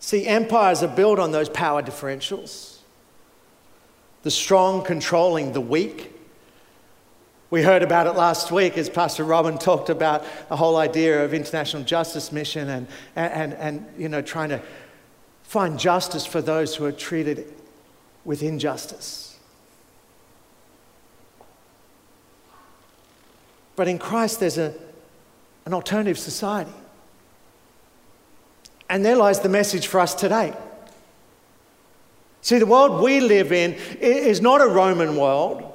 See, 0.00 0.26
empires 0.26 0.82
are 0.82 0.88
built 0.88 1.18
on 1.18 1.32
those 1.32 1.48
power 1.48 1.82
differentials 1.82 2.76
the 4.26 4.30
strong 4.32 4.82
controlling 4.82 5.52
the 5.52 5.60
weak. 5.60 6.12
We 7.50 7.62
heard 7.62 7.84
about 7.84 8.08
it 8.08 8.14
last 8.14 8.50
week 8.50 8.76
as 8.76 8.90
Pastor 8.90 9.22
Robin 9.22 9.56
talked 9.56 9.88
about 9.88 10.24
the 10.48 10.56
whole 10.56 10.76
idea 10.76 11.24
of 11.24 11.32
international 11.32 11.84
justice 11.84 12.32
mission 12.32 12.68
and, 12.68 12.88
and, 13.14 13.54
and, 13.54 13.86
you 13.96 14.08
know, 14.08 14.22
trying 14.22 14.48
to 14.48 14.60
find 15.46 15.78
justice 15.78 16.26
for 16.26 16.42
those 16.42 16.74
who 16.74 16.84
are 16.84 16.92
treated 16.92 17.52
with 18.24 18.42
injustice. 18.42 19.38
But 23.76 23.86
in 23.86 23.98
Christ, 23.98 24.40
there's 24.40 24.58
a, 24.58 24.74
an 25.64 25.72
alternative 25.72 26.18
society. 26.18 26.72
And 28.88 29.04
there 29.04 29.16
lies 29.16 29.40
the 29.40 29.48
message 29.48 29.86
for 29.86 30.00
us 30.00 30.14
today. 30.14 30.54
See, 32.40 32.58
the 32.58 32.66
world 32.66 33.02
we 33.02 33.20
live 33.20 33.52
in 33.52 33.74
is 34.00 34.40
not 34.40 34.60
a 34.60 34.66
Roman 34.66 35.16
world, 35.16 35.72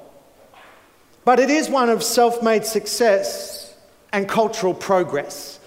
but 1.23 1.39
it 1.39 1.49
is 1.49 1.69
one 1.69 1.89
of 1.89 2.03
self 2.03 2.43
made 2.43 2.65
success 2.65 3.73
and 4.11 4.27
cultural 4.27 4.73
progress. 4.73 5.59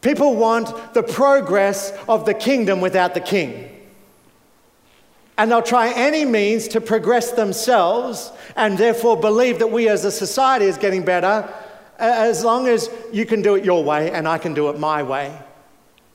People 0.00 0.36
want 0.36 0.94
the 0.94 1.02
progress 1.02 1.92
of 2.08 2.24
the 2.24 2.34
kingdom 2.34 2.80
without 2.80 3.14
the 3.14 3.20
king. 3.20 3.66
And 5.36 5.50
they'll 5.50 5.62
try 5.62 5.92
any 5.94 6.24
means 6.24 6.68
to 6.68 6.80
progress 6.80 7.32
themselves 7.32 8.30
and 8.56 8.76
therefore 8.76 9.18
believe 9.18 9.58
that 9.58 9.70
we 9.70 9.88
as 9.88 10.04
a 10.04 10.10
society 10.10 10.66
is 10.66 10.76
getting 10.76 11.04
better 11.04 11.52
as 11.98 12.44
long 12.44 12.66
as 12.66 12.90
you 13.12 13.26
can 13.26 13.42
do 13.42 13.54
it 13.54 13.64
your 13.64 13.84
way 13.84 14.10
and 14.10 14.26
I 14.26 14.38
can 14.38 14.54
do 14.54 14.68
it 14.70 14.78
my 14.78 15.02
way. 15.02 15.38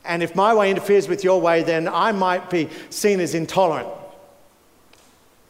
And 0.03 0.21
if 0.21 0.35
my 0.35 0.53
way 0.53 0.69
interferes 0.69 1.07
with 1.07 1.23
your 1.23 1.41
way, 1.41 1.63
then 1.63 1.87
I 1.87 2.11
might 2.11 2.49
be 2.49 2.69
seen 2.89 3.19
as 3.19 3.33
intolerant. 3.33 3.89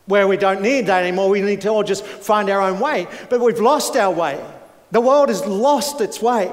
Where 0.05 0.27
we 0.27 0.37
don't 0.37 0.61
need 0.61 0.85
that 0.85 1.03
anymore, 1.03 1.29
we 1.29 1.41
need 1.41 1.61
to 1.61 1.69
all 1.69 1.83
just 1.83 2.05
find 2.05 2.49
our 2.49 2.61
own 2.61 2.79
way. 2.79 3.07
But 3.29 3.41
we've 3.41 3.59
lost 3.59 3.95
our 3.95 4.13
way. 4.13 4.43
The 4.91 5.01
world 5.01 5.29
has 5.29 5.45
lost 5.45 5.99
its 5.99 6.21
way. 6.21 6.49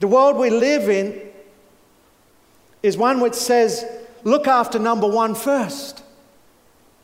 The 0.00 0.08
world 0.08 0.36
we 0.36 0.50
live 0.50 0.88
in 0.88 1.20
is 2.82 2.96
one 2.96 3.20
which 3.20 3.34
says, 3.34 3.84
look 4.24 4.46
after 4.46 4.78
number 4.78 5.08
one 5.08 5.34
first. 5.34 6.02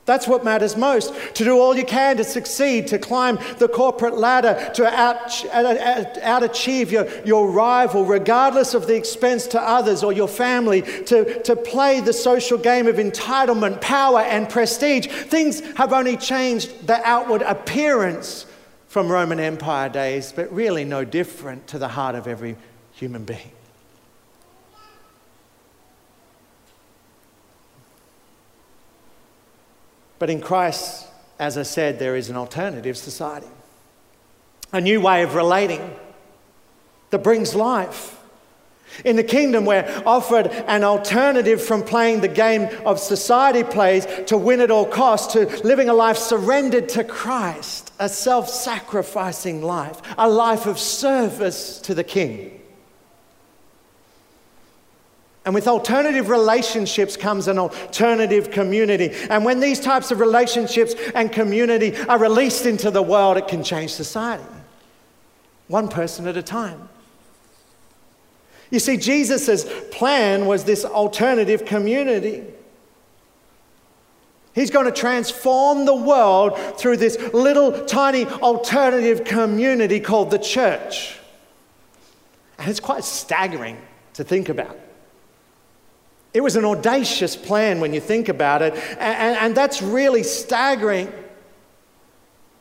That's 0.07 0.29
what 0.29 0.45
matters 0.45 0.77
most. 0.77 1.15
To 1.37 1.45
do 1.45 1.59
all 1.59 1.75
you 1.75 1.85
can 1.85 2.19
to 2.19 2.25
succeed, 2.25 2.89
to 2.89 2.99
climb 2.99 3.39
the 3.59 3.69
corporate 3.69 4.19
ladder, 4.19 4.71
to 4.75 4.87
out, 4.87 5.45
uh, 5.47 5.49
uh, 5.49 6.05
out, 6.21 6.43
achieve 6.43 6.93
your, 6.93 7.09
your 7.25 7.51
rival, 7.51 8.05
regardless 8.05 8.75
of 8.75 8.87
the 8.87 8.95
expense 8.95 9.47
to 9.49 9.61
others 9.61 10.05
or 10.05 10.13
your 10.13 10.29
family, 10.29 10.83
to, 10.83 11.43
to 11.43 11.57
play 11.57 12.01
the 12.01 12.13
social 12.13 12.59
game 12.59 12.87
of 12.87 12.97
entitlement, 12.97 13.81
power, 13.81 14.21
and 14.21 14.49
prestige. 14.51 15.07
Things 15.07 15.61
have 15.77 15.95
only 15.95 16.19
changed 16.19 16.87
the 16.87 17.01
outward 17.09 17.41
appearance 17.41 18.45
from 18.89 19.11
Roman 19.11 19.41
Empire 19.41 19.89
days, 19.89 20.33
but 20.37 20.53
really 20.53 20.85
no 20.85 21.03
different 21.05 21.67
to 21.69 21.79
the 21.79 21.89
heart 21.89 22.15
of 22.15 22.29
every 22.29 22.57
human 23.05 23.25
being. 23.25 23.53
But 30.19 30.31
in 30.31 30.41
Christ, 30.41 31.07
as 31.39 31.59
I 31.59 31.65
said, 31.65 31.99
there 31.99 32.17
is 32.17 32.31
an 32.31 32.37
alternative 32.37 32.97
society, 32.97 33.47
a 34.73 34.81
new 34.81 35.03
way 35.03 35.23
of 35.23 35.35
relating 35.35 35.95
that 37.11 37.19
brings 37.19 37.55
life. 37.55 38.19
In 39.05 39.17
the 39.17 39.25
kingdom, 39.25 39.67
we're 39.67 40.03
offered 40.07 40.47
an 40.47 40.83
alternative 40.83 41.63
from 41.63 41.83
playing 41.83 42.23
the 42.23 42.29
game 42.29 42.71
of 42.87 42.99
society 42.99 43.65
plays 43.65 44.07
to 44.29 44.39
win 44.39 44.63
at 44.63 44.71
all 44.71 44.87
costs, 44.87 45.35
to 45.35 45.45
living 45.63 45.91
a 45.91 45.95
life 45.95 46.17
surrendered 46.17 46.89
to 46.91 47.05
Christ, 47.05 47.93
a 47.99 48.09
self 48.09 48.49
sacrificing 48.49 49.63
life, 49.63 50.01
a 50.17 50.27
life 50.27 50.65
of 50.65 50.79
service 50.79 51.81
to 51.81 51.95
the 51.95 52.05
King. 52.05 52.63
And 55.45 55.55
with 55.55 55.69
alternative 55.69 56.31
relationships 56.31 57.17
comes 57.17 57.49
an 57.49 57.59
alternative 57.59 58.51
community. 58.51 59.11
And 59.29 59.45
when 59.45 59.61
these 59.61 59.79
types 59.79 60.11
of 60.11 60.21
relationships 60.21 60.95
and 61.15 61.31
community 61.31 61.97
are 62.09 62.19
released 62.19 62.65
into 62.65 62.91
the 62.91 63.03
world, 63.03 63.37
it 63.37 63.47
can 63.47 63.63
change 63.63 63.93
society. 63.93 64.45
One 65.69 65.89
person 65.89 66.27
at 66.27 66.37
a 66.37 66.43
time. 66.43 66.89
You 68.71 68.79
see, 68.79 68.97
Jesus' 68.97 69.67
plan 69.91 70.47
was 70.47 70.65
this 70.65 70.85
alternative 70.85 71.67
community. 71.67 72.45
He's 74.55 74.71
going 74.71 74.87
to 74.87 74.93
transform 74.93 75.85
the 75.85 75.95
world 75.95 76.59
through 76.79 76.97
this 76.97 77.19
little 77.35 77.85
tiny 77.85 78.25
alternative 78.27 79.25
community 79.25 80.01
called 80.01 80.31
the 80.31 80.39
church. 80.39 81.19
And 82.59 82.71
it's 82.71 82.81
quite 82.81 83.05
staggering 83.05 83.77
to 84.15 84.25
think 84.25 84.49
about. 84.49 84.79
It 86.35 86.43
was 86.43 86.57
an 86.57 86.65
audacious 86.65 87.37
plan 87.37 87.79
when 87.81 87.95
you 87.95 88.01
think 88.01 88.29
about 88.29 88.61
it, 88.61 88.75
and, 88.99 89.37
and 89.39 89.57
that's 89.57 89.81
really 89.81 90.25
staggering 90.25 91.13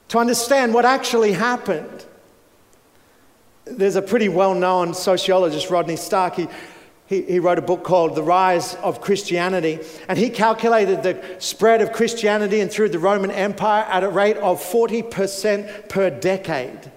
to 0.10 0.20
understand 0.20 0.76
what 0.76 0.86
actually 0.86 1.32
happened. 1.32 2.06
There's 3.66 3.96
a 3.96 4.02
pretty 4.02 4.30
well 4.30 4.54
known 4.54 4.94
sociologist, 4.94 5.72
Rodney 5.72 5.96
Stark. 5.96 6.36
He, 6.36 6.48
he, 7.08 7.24
he, 7.24 7.40
wrote 7.40 7.58
a 7.58 7.64
book 7.64 7.84
called 7.84 8.14
The 8.14 8.22
Rise 8.22 8.76
of 8.76 9.02
Christianity, 9.02 9.80
and 10.08 10.20
he 10.20 10.30
calculated 10.30 11.02
the 11.02 11.36
spread 11.40 11.82
of 11.82 11.94
Christianity 11.94 12.60
and 12.60 12.72
through 12.72 12.90
the 12.90 13.00
Roman 13.00 13.32
Empire 13.32 13.86
at 13.90 14.04
a 14.04 14.10
rate 14.10 14.38
of 14.38 14.62
40% 14.62 15.90
per 15.90 16.12
decade. 16.12 16.92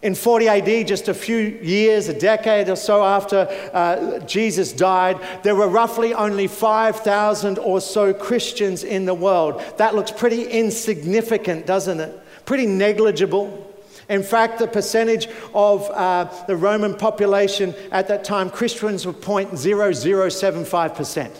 In 0.00 0.14
40 0.14 0.48
AD, 0.48 0.86
just 0.86 1.08
a 1.08 1.14
few 1.14 1.38
years, 1.38 2.08
a 2.08 2.16
decade 2.16 2.68
or 2.68 2.76
so 2.76 3.04
after 3.04 3.48
uh, 3.72 4.20
Jesus 4.20 4.72
died, 4.72 5.18
there 5.42 5.56
were 5.56 5.66
roughly 5.66 6.14
only 6.14 6.46
5,000 6.46 7.58
or 7.58 7.80
so 7.80 8.14
Christians 8.14 8.84
in 8.84 9.06
the 9.06 9.14
world. 9.14 9.60
That 9.78 9.96
looks 9.96 10.12
pretty 10.12 10.44
insignificant, 10.44 11.66
doesn't 11.66 11.98
it? 11.98 12.16
Pretty 12.44 12.66
negligible. 12.66 13.64
In 14.08 14.22
fact, 14.22 14.60
the 14.60 14.68
percentage 14.68 15.26
of 15.52 15.90
uh, 15.90 16.32
the 16.46 16.56
Roman 16.56 16.94
population 16.94 17.74
at 17.90 18.06
that 18.06 18.22
time, 18.22 18.50
Christians 18.50 19.04
were 19.04 19.12
0.0075%. 19.12 21.36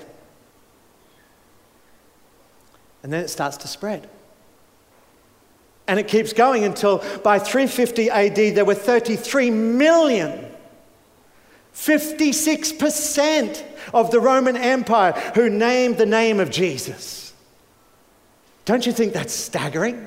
And 3.04 3.12
then 3.12 3.22
it 3.22 3.28
starts 3.28 3.56
to 3.58 3.68
spread. 3.68 4.08
And 5.88 5.98
it 5.98 6.06
keeps 6.06 6.32
going 6.32 6.64
until 6.64 6.98
by 7.24 7.38
350 7.38 8.10
AD 8.10 8.54
there 8.54 8.64
were 8.64 8.74
33 8.74 9.50
million. 9.50 10.44
56% 11.74 13.64
of 13.94 14.10
the 14.10 14.20
Roman 14.20 14.56
Empire 14.56 15.12
who 15.34 15.48
named 15.48 15.96
the 15.96 16.06
name 16.06 16.40
of 16.40 16.50
Jesus. 16.50 17.32
Don't 18.64 18.84
you 18.84 18.92
think 18.92 19.14
that's 19.14 19.32
staggering? 19.32 20.06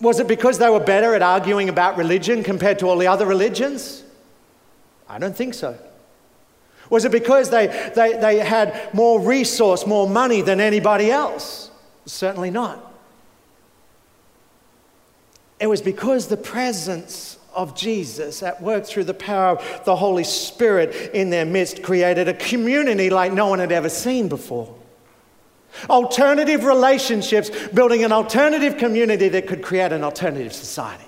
Was 0.00 0.18
it 0.18 0.26
because 0.26 0.58
they 0.58 0.70
were 0.70 0.80
better 0.80 1.14
at 1.14 1.20
arguing 1.20 1.68
about 1.68 1.98
religion 1.98 2.42
compared 2.42 2.78
to 2.78 2.88
all 2.88 2.96
the 2.96 3.06
other 3.06 3.26
religions? 3.26 4.02
I 5.08 5.18
don't 5.18 5.36
think 5.36 5.52
so. 5.52 5.76
Was 6.88 7.04
it 7.04 7.12
because 7.12 7.50
they, 7.50 7.66
they, 7.94 8.14
they 8.14 8.38
had 8.38 8.94
more 8.94 9.20
resource, 9.20 9.86
more 9.86 10.08
money 10.08 10.40
than 10.40 10.60
anybody 10.60 11.10
else? 11.10 11.69
Certainly 12.10 12.50
not. 12.50 12.92
It 15.60 15.68
was 15.68 15.80
because 15.80 16.26
the 16.26 16.36
presence 16.36 17.38
of 17.54 17.76
Jesus 17.76 18.42
at 18.42 18.60
work 18.62 18.84
through 18.84 19.04
the 19.04 19.14
power 19.14 19.56
of 19.56 19.84
the 19.84 19.96
Holy 19.96 20.24
Spirit 20.24 21.14
in 21.14 21.30
their 21.30 21.44
midst 21.44 21.82
created 21.82 22.28
a 22.28 22.34
community 22.34 23.10
like 23.10 23.32
no 23.32 23.46
one 23.46 23.58
had 23.58 23.72
ever 23.72 23.88
seen 23.88 24.28
before. 24.28 24.74
Alternative 25.88 26.64
relationships, 26.64 27.50
building 27.68 28.02
an 28.02 28.12
alternative 28.12 28.76
community 28.76 29.28
that 29.28 29.46
could 29.46 29.62
create 29.62 29.92
an 29.92 30.02
alternative 30.02 30.52
society. 30.52 31.04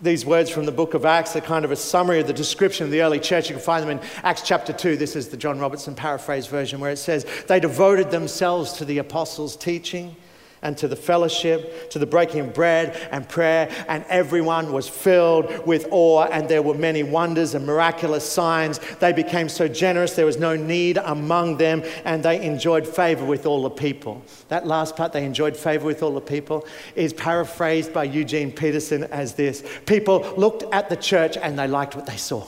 These 0.00 0.24
words 0.24 0.48
from 0.48 0.64
the 0.64 0.70
book 0.70 0.94
of 0.94 1.04
Acts 1.04 1.34
are 1.34 1.40
kind 1.40 1.64
of 1.64 1.72
a 1.72 1.76
summary 1.76 2.20
of 2.20 2.28
the 2.28 2.32
description 2.32 2.84
of 2.84 2.92
the 2.92 3.02
early 3.02 3.18
church. 3.18 3.48
You 3.48 3.56
can 3.56 3.64
find 3.64 3.82
them 3.82 3.98
in 3.98 4.08
Acts 4.22 4.42
chapter 4.42 4.72
2. 4.72 4.96
This 4.96 5.16
is 5.16 5.28
the 5.28 5.36
John 5.36 5.58
Robertson 5.58 5.96
paraphrase 5.96 6.46
version 6.46 6.78
where 6.78 6.92
it 6.92 6.98
says, 6.98 7.26
They 7.48 7.58
devoted 7.58 8.12
themselves 8.12 8.74
to 8.74 8.84
the 8.84 8.98
apostles' 8.98 9.56
teaching 9.56 10.14
and 10.62 10.76
to 10.78 10.88
the 10.88 10.96
fellowship, 10.96 11.90
to 11.90 11.98
the 11.98 12.06
breaking 12.06 12.40
of 12.40 12.54
bread 12.54 12.96
and 13.10 13.28
prayer, 13.28 13.70
and 13.88 14.04
everyone 14.08 14.72
was 14.72 14.88
filled 14.88 15.66
with 15.66 15.86
awe, 15.90 16.24
and 16.24 16.48
there 16.48 16.62
were 16.62 16.74
many 16.74 17.02
wonders 17.02 17.54
and 17.54 17.66
miraculous 17.66 18.30
signs. 18.30 18.78
They 19.00 19.12
became 19.12 19.48
so 19.48 19.68
generous, 19.68 20.14
there 20.14 20.26
was 20.26 20.38
no 20.38 20.56
need 20.56 20.98
among 20.98 21.58
them, 21.58 21.82
and 22.04 22.22
they 22.22 22.44
enjoyed 22.44 22.86
favor 22.86 23.24
with 23.24 23.46
all 23.46 23.62
the 23.62 23.70
people. 23.70 24.22
That 24.48 24.66
last 24.66 24.96
part, 24.96 25.12
they 25.12 25.24
enjoyed 25.24 25.56
favor 25.56 25.86
with 25.86 26.02
all 26.02 26.12
the 26.12 26.20
people, 26.20 26.66
is 26.94 27.12
paraphrased 27.12 27.92
by 27.92 28.04
Eugene 28.04 28.52
Peterson 28.52 29.04
as 29.04 29.34
this 29.34 29.64
People 29.86 30.20
looked 30.36 30.64
at 30.72 30.88
the 30.88 30.96
church 30.96 31.36
and 31.36 31.58
they 31.58 31.66
liked 31.66 31.94
what 31.94 32.06
they 32.06 32.16
saw. 32.16 32.46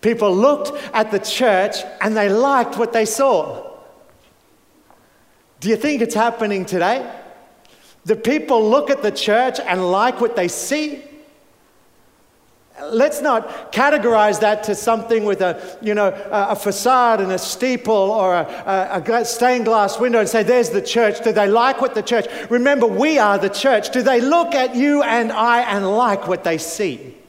People 0.00 0.34
looked 0.34 0.72
at 0.94 1.10
the 1.10 1.18
church 1.18 1.76
and 2.00 2.16
they 2.16 2.28
liked 2.28 2.78
what 2.78 2.92
they 2.92 3.04
saw. 3.04 3.69
Do 5.60 5.68
you 5.68 5.76
think 5.76 6.00
it's 6.00 6.14
happening 6.14 6.64
today? 6.64 7.08
The 8.06 8.16
people 8.16 8.68
look 8.68 8.88
at 8.88 9.02
the 9.02 9.10
church 9.10 9.60
and 9.60 9.90
like 9.92 10.20
what 10.20 10.34
they 10.34 10.48
see. 10.48 11.04
Let's 12.82 13.20
not 13.20 13.72
categorize 13.72 14.40
that 14.40 14.64
to 14.64 14.74
something 14.74 15.26
with 15.26 15.42
a, 15.42 15.78
you 15.82 15.94
know, 15.94 16.08
a, 16.30 16.56
facade 16.56 17.20
and 17.20 17.30
a 17.30 17.36
steeple 17.36 17.94
or 17.94 18.34
a, 18.34 19.02
a, 19.06 19.12
a 19.12 19.24
stained 19.26 19.66
glass 19.66 20.00
window 20.00 20.18
and 20.18 20.28
say, 20.28 20.42
there's 20.42 20.70
the 20.70 20.80
church. 20.80 21.22
Do 21.22 21.30
they 21.30 21.46
like 21.46 21.82
what 21.82 21.94
the 21.94 22.02
church? 22.02 22.26
Remember, 22.48 22.86
we 22.86 23.18
are 23.18 23.36
the 23.36 23.50
church. 23.50 23.90
Do 23.90 24.00
they 24.00 24.22
look 24.22 24.54
at 24.54 24.74
you 24.74 25.02
and 25.02 25.30
I 25.30 25.60
and 25.60 25.94
like 25.94 26.26
what 26.26 26.42
they 26.42 26.56
see? 26.56 27.19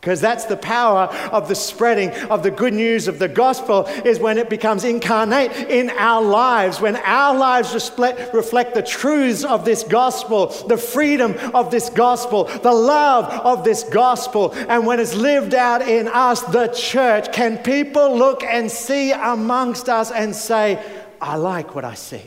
Because 0.00 0.22
that's 0.22 0.46
the 0.46 0.56
power 0.56 1.08
of 1.30 1.46
the 1.48 1.54
spreading 1.54 2.10
of 2.30 2.42
the 2.42 2.50
good 2.50 2.72
news 2.72 3.06
of 3.06 3.18
the 3.18 3.28
gospel 3.28 3.84
is 4.06 4.18
when 4.18 4.38
it 4.38 4.48
becomes 4.48 4.82
incarnate 4.82 5.52
in 5.68 5.90
our 5.90 6.22
lives, 6.22 6.80
when 6.80 6.96
our 6.96 7.36
lives 7.36 7.74
reflect, 7.74 8.74
the 8.74 8.82
truths 8.82 9.44
of 9.44 9.66
this 9.66 9.82
gospel, 9.82 10.46
the 10.68 10.78
freedom 10.78 11.34
of 11.52 11.70
this 11.70 11.90
gospel, 11.90 12.44
the 12.44 12.72
love 12.72 13.26
of 13.26 13.62
this 13.62 13.84
gospel, 13.84 14.52
and 14.54 14.86
when 14.86 15.00
it's 15.00 15.14
lived 15.14 15.54
out 15.54 15.82
in 15.82 16.08
us, 16.08 16.40
the 16.44 16.68
church. 16.68 17.30
Can 17.30 17.58
people 17.58 18.16
look 18.16 18.42
and 18.42 18.70
see 18.70 19.12
amongst 19.12 19.90
us 19.90 20.10
and 20.10 20.34
say, 20.34 20.82
I 21.20 21.36
like 21.36 21.74
what 21.74 21.84
I 21.84 21.92
see? 21.92 22.22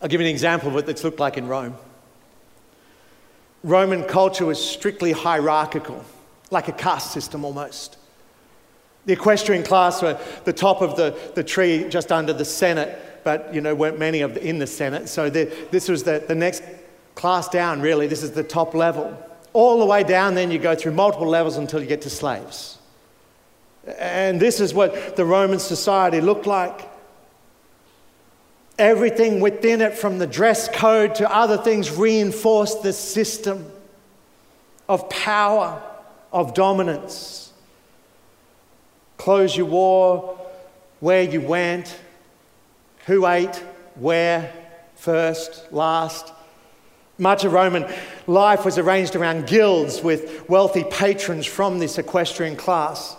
I'll 0.00 0.08
give 0.08 0.20
you 0.20 0.26
an 0.28 0.32
example 0.32 0.68
of 0.68 0.74
what 0.74 0.86
this 0.86 1.02
looked 1.02 1.18
like 1.18 1.36
in 1.36 1.48
Rome. 1.48 1.76
Roman 3.64 4.04
culture 4.04 4.44
was 4.44 4.62
strictly 4.62 5.12
hierarchical, 5.12 6.04
like 6.50 6.68
a 6.68 6.72
caste 6.72 7.12
system 7.12 7.44
almost. 7.44 7.96
The 9.06 9.12
equestrian 9.12 9.62
class 9.62 10.02
were 10.02 10.18
the 10.44 10.52
top 10.52 10.80
of 10.80 10.96
the, 10.96 11.16
the 11.34 11.44
tree 11.44 11.88
just 11.88 12.12
under 12.12 12.32
the 12.32 12.44
Senate, 12.44 12.98
but 13.24 13.52
you 13.54 13.60
know, 13.60 13.74
weren't 13.74 13.98
many 13.98 14.20
of 14.20 14.34
the, 14.34 14.46
in 14.46 14.58
the 14.58 14.66
Senate. 14.66 15.08
So 15.08 15.30
the, 15.30 15.52
this 15.70 15.88
was 15.88 16.04
the, 16.04 16.24
the 16.26 16.34
next 16.34 16.62
class 17.14 17.48
down, 17.48 17.80
really. 17.80 18.06
This 18.06 18.22
is 18.22 18.32
the 18.32 18.44
top 18.44 18.74
level. 18.74 19.16
All 19.52 19.78
the 19.78 19.86
way 19.86 20.02
down, 20.02 20.34
then 20.34 20.50
you 20.50 20.58
go 20.58 20.74
through 20.74 20.92
multiple 20.92 21.26
levels 21.26 21.56
until 21.56 21.80
you 21.80 21.86
get 21.86 22.02
to 22.02 22.10
slaves. 22.10 22.78
And 23.98 24.40
this 24.40 24.60
is 24.60 24.72
what 24.72 25.16
the 25.16 25.24
Roman 25.24 25.58
society 25.58 26.20
looked 26.20 26.46
like. 26.46 26.88
Everything 28.78 29.40
within 29.40 29.80
it, 29.80 29.94
from 29.94 30.18
the 30.18 30.26
dress 30.26 30.68
code 30.68 31.14
to 31.16 31.34
other 31.34 31.58
things, 31.58 31.90
reinforced 31.90 32.82
the 32.82 32.92
system 32.92 33.70
of 34.88 35.08
power, 35.10 35.82
of 36.32 36.54
dominance. 36.54 37.52
Clothes 39.18 39.56
you 39.56 39.66
wore, 39.66 40.38
where 41.00 41.22
you 41.22 41.40
went, 41.40 41.96
who 43.06 43.26
ate, 43.26 43.56
where, 43.94 44.52
first, 44.96 45.72
last. 45.72 46.32
Much 47.18 47.44
of 47.44 47.52
Roman 47.52 47.84
life 48.26 48.64
was 48.64 48.78
arranged 48.78 49.16
around 49.16 49.46
guilds 49.46 50.02
with 50.02 50.48
wealthy 50.48 50.84
patrons 50.84 51.46
from 51.46 51.78
this 51.78 51.98
equestrian 51.98 52.56
class. 52.56 53.16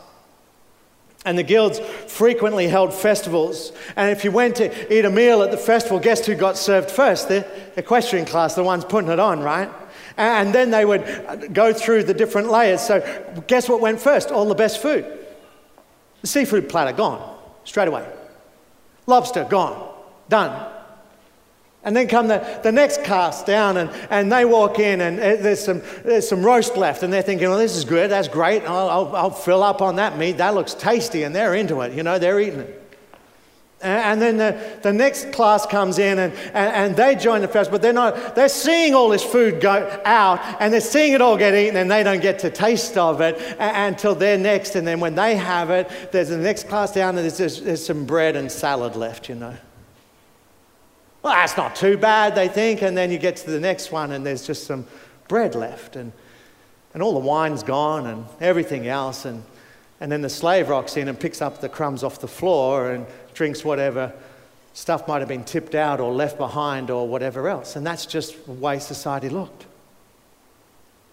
And 1.26 1.38
the 1.38 1.44
guilds 1.44 1.80
frequently 2.08 2.68
held 2.68 2.94
festivals. 2.94 3.72
And 3.96 4.12
if 4.12 4.24
you 4.24 4.32
went 4.32 4.58
to 4.58 4.94
eat 4.94 5.06
a 5.06 5.10
meal 5.10 5.42
at 5.42 5.52
the 5.52 5.58
festival, 5.58 6.00
guess 6.00 6.26
who 6.26 6.36
got 6.36 6.58
served 6.58 6.92
first? 6.92 7.30
The 7.30 7.48
equestrian 7.78 8.26
class, 8.26 8.56
the 8.56 8.64
ones 8.64 8.84
putting 8.84 9.10
it 9.10 9.20
on, 9.20 9.40
right? 9.42 9.70
And 10.18 10.54
then 10.54 10.70
they 10.70 10.86
would 10.86 11.54
go 11.54 11.74
through 11.74 12.04
the 12.04 12.14
different 12.14 12.52
layers. 12.52 12.82
So, 12.82 13.02
guess 13.48 13.70
what 13.70 13.80
went 13.80 14.00
first? 14.00 14.32
All 14.32 14.46
the 14.46 14.56
best 14.56 14.82
food. 14.82 15.06
The 16.22 16.28
seafood 16.28 16.70
platter, 16.70 16.96
gone, 16.96 17.38
straight 17.64 17.88
away. 17.88 18.08
Lobster, 19.08 19.46
gone, 19.46 19.94
done. 20.30 20.73
And 21.86 21.96
then 21.96 22.08
come 22.08 22.28
the, 22.28 22.60
the 22.64 22.72
next 22.72 23.04
caste 23.04 23.46
down, 23.46 23.76
and, 23.76 23.90
and 24.10 24.32
they 24.32 24.46
walk 24.46 24.80
in, 24.80 25.02
and 25.02 25.20
uh, 25.20 25.36
there's 25.42 25.60
some, 25.60 25.82
there's 26.04 26.28
some 26.28 26.42
roast 26.42 26.78
left, 26.78 27.04
and 27.04 27.12
they're 27.12 27.22
thinking, 27.22 27.50
well, 27.50 27.58
this 27.58 27.76
is 27.76 27.84
good, 27.84 28.10
that's 28.10 28.30
great, 28.30 28.64
I'll, 28.64 28.90
I'll, 28.90 29.16
I'll 29.16 29.32
fill 29.32 29.62
up 29.62 29.82
on 29.82 29.98
that 29.98 30.18
meat, 30.18 30.38
that 30.38 30.54
looks 30.54 30.74
tasty, 30.74 31.24
and 31.24 31.36
they're 31.36 31.56
into 31.56 31.82
it, 31.82 31.94
you 31.94 32.04
know, 32.04 32.20
they're 32.20 32.40
eating 32.40 32.62
it. 32.62 32.80
And 33.84 34.22
then 34.22 34.38
the, 34.38 34.80
the 34.82 34.94
next 34.94 35.34
class 35.34 35.66
comes 35.66 36.00
in 36.00 36.18
and, 36.18 36.34
and, 36.54 36.56
and, 36.56 36.96
they 36.96 37.16
join 37.16 37.42
the 37.42 37.50
fest, 37.50 37.70
but 37.70 37.82
they're 37.82 37.92
not, 37.92 38.34
they're 38.34 38.48
seeing 38.48 38.94
all 38.94 39.10
this 39.10 39.26
food 39.26 39.60
go 39.60 40.02
out 40.06 40.40
and 40.62 40.72
they're 40.72 40.80
seeing 40.80 41.12
it 41.12 41.20
all 41.20 41.36
get 41.36 41.54
eaten 41.54 41.76
and 41.76 41.92
they 41.92 42.02
don't 42.02 42.22
get 42.22 42.40
to 42.40 42.50
taste 42.50 42.98
of 42.98 43.20
it 43.20 43.38
until 43.60 44.16
they're 44.16 44.38
next. 44.38 44.78
And 44.78 44.88
then 44.88 45.02
when 45.02 45.16
they 45.16 45.36
have 45.36 45.70
it, 45.70 45.90
there's 46.14 46.30
the 46.30 46.38
next 46.38 46.70
class 46.70 46.94
down 46.94 47.18
and 47.18 47.30
there's, 47.30 47.60
there's 47.60 47.86
some 47.86 48.06
bread 48.06 48.38
and 48.38 48.50
salad 48.50 48.96
left, 48.96 49.28
you 49.28 49.36
know. 49.36 49.54
Well, 51.24 51.34
that's 51.34 51.56
not 51.56 51.76
too 51.76 51.98
bad, 51.98 52.36
they 52.36 52.50
think. 52.50 52.82
And 52.82 52.96
then 52.98 53.10
you 53.10 53.18
get 53.18 53.38
to 53.38 53.50
the 53.50 53.60
next 53.60 53.92
one 53.92 54.12
and 54.12 54.26
there's 54.26 54.46
just 54.46 54.66
some 54.66 54.86
bread 55.28 55.56
left 55.56 55.96
and, 55.96 56.12
and 56.94 57.02
all 57.02 57.14
the 57.14 57.26
wine's 57.26 57.64
gone 57.64 58.06
and 58.08 58.26
everything 58.42 58.88
else. 58.88 59.24
And, 59.24 59.44
and 60.02 60.12
then 60.12 60.22
the 60.22 60.30
slave 60.30 60.68
rocks 60.68 60.98
in 60.98 61.08
and 61.08 61.18
picks 61.18 61.42
up 61.42 61.62
the 61.62 61.70
crumbs 61.70 62.04
off 62.04 62.20
the 62.20 62.28
floor 62.28 62.92
and 62.92 63.08
drinks 63.34 63.64
whatever 63.64 64.14
stuff 64.74 65.08
might 65.08 65.20
have 65.20 65.30
been 65.30 65.44
tipped 65.44 65.76
out 65.76 66.00
or 66.00 66.12
left 66.12 66.38
behind 66.38 66.90
or 66.90 67.08
whatever 67.08 67.48
else. 67.48 67.76
And 67.76 67.86
that's 67.86 68.06
just 68.06 68.46
the 68.46 68.52
way 68.52 68.80
society 68.80 69.30
looked. 69.30 69.66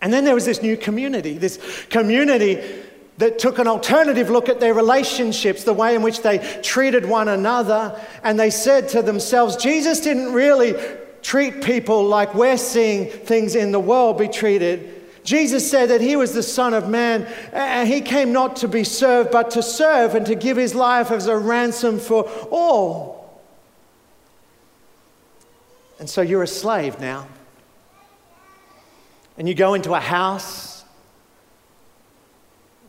And 0.03 0.13
then 0.13 0.25
there 0.25 0.35
was 0.35 0.47
this 0.47 0.63
new 0.63 0.77
community, 0.77 1.39
this 1.39 1.87
community 1.91 2.83
that 3.21 3.39
took 3.39 3.59
an 3.59 3.69
alternative 3.69 4.31
look 4.31 4.49
at 4.49 4.61
their 4.61 4.73
relationships, 4.73 5.65
the 5.65 5.75
way 5.75 5.95
in 5.95 6.01
which 6.01 6.23
they 6.23 6.39
treated 6.63 7.05
one 7.05 7.29
another, 7.29 8.01
and 8.25 8.41
they 8.41 8.49
said 8.49 8.89
to 8.89 9.03
themselves, 9.03 9.57
Jesus 9.57 10.01
didn't 10.01 10.33
really 10.33 10.75
treat 11.21 11.63
people 11.63 12.03
like 12.05 12.35
we're 12.35 12.57
seeing 12.57 13.11
things 13.11 13.55
in 13.55 13.73
the 13.73 13.79
world 13.79 14.17
be 14.17 14.27
treated. 14.27 15.23
Jesus 15.23 15.71
said 15.71 15.91
that 15.91 16.01
he 16.01 16.17
was 16.17 16.33
the 16.33 16.43
Son 16.43 16.73
of 16.73 16.89
Man, 16.89 17.29
and 17.53 17.87
he 17.87 18.01
came 18.01 18.33
not 18.33 18.57
to 18.57 18.69
be 18.69 18.85
served, 18.85 19.31
but 19.31 19.51
to 19.51 19.63
serve 19.63 20.15
and 20.15 20.25
to 20.25 20.35
give 20.35 20.57
his 20.57 20.75
life 20.75 21.11
as 21.11 21.27
a 21.27 21.37
ransom 21.37 21.99
for 21.99 22.25
all. 22.51 23.39
And 25.99 26.09
so 26.09 26.23
you're 26.23 26.43
a 26.43 26.49
slave 26.49 26.99
now. 27.01 27.29
And 29.37 29.47
you 29.47 29.55
go 29.55 29.75
into 29.75 29.93
a 29.93 30.01
house 30.01 30.70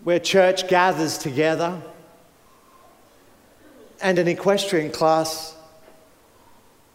where 0.03 0.19
church 0.19 0.67
gathers 0.67 1.17
together 1.17 1.79
and 4.01 4.17
an 4.17 4.27
equestrian 4.27 4.91
class 4.91 5.55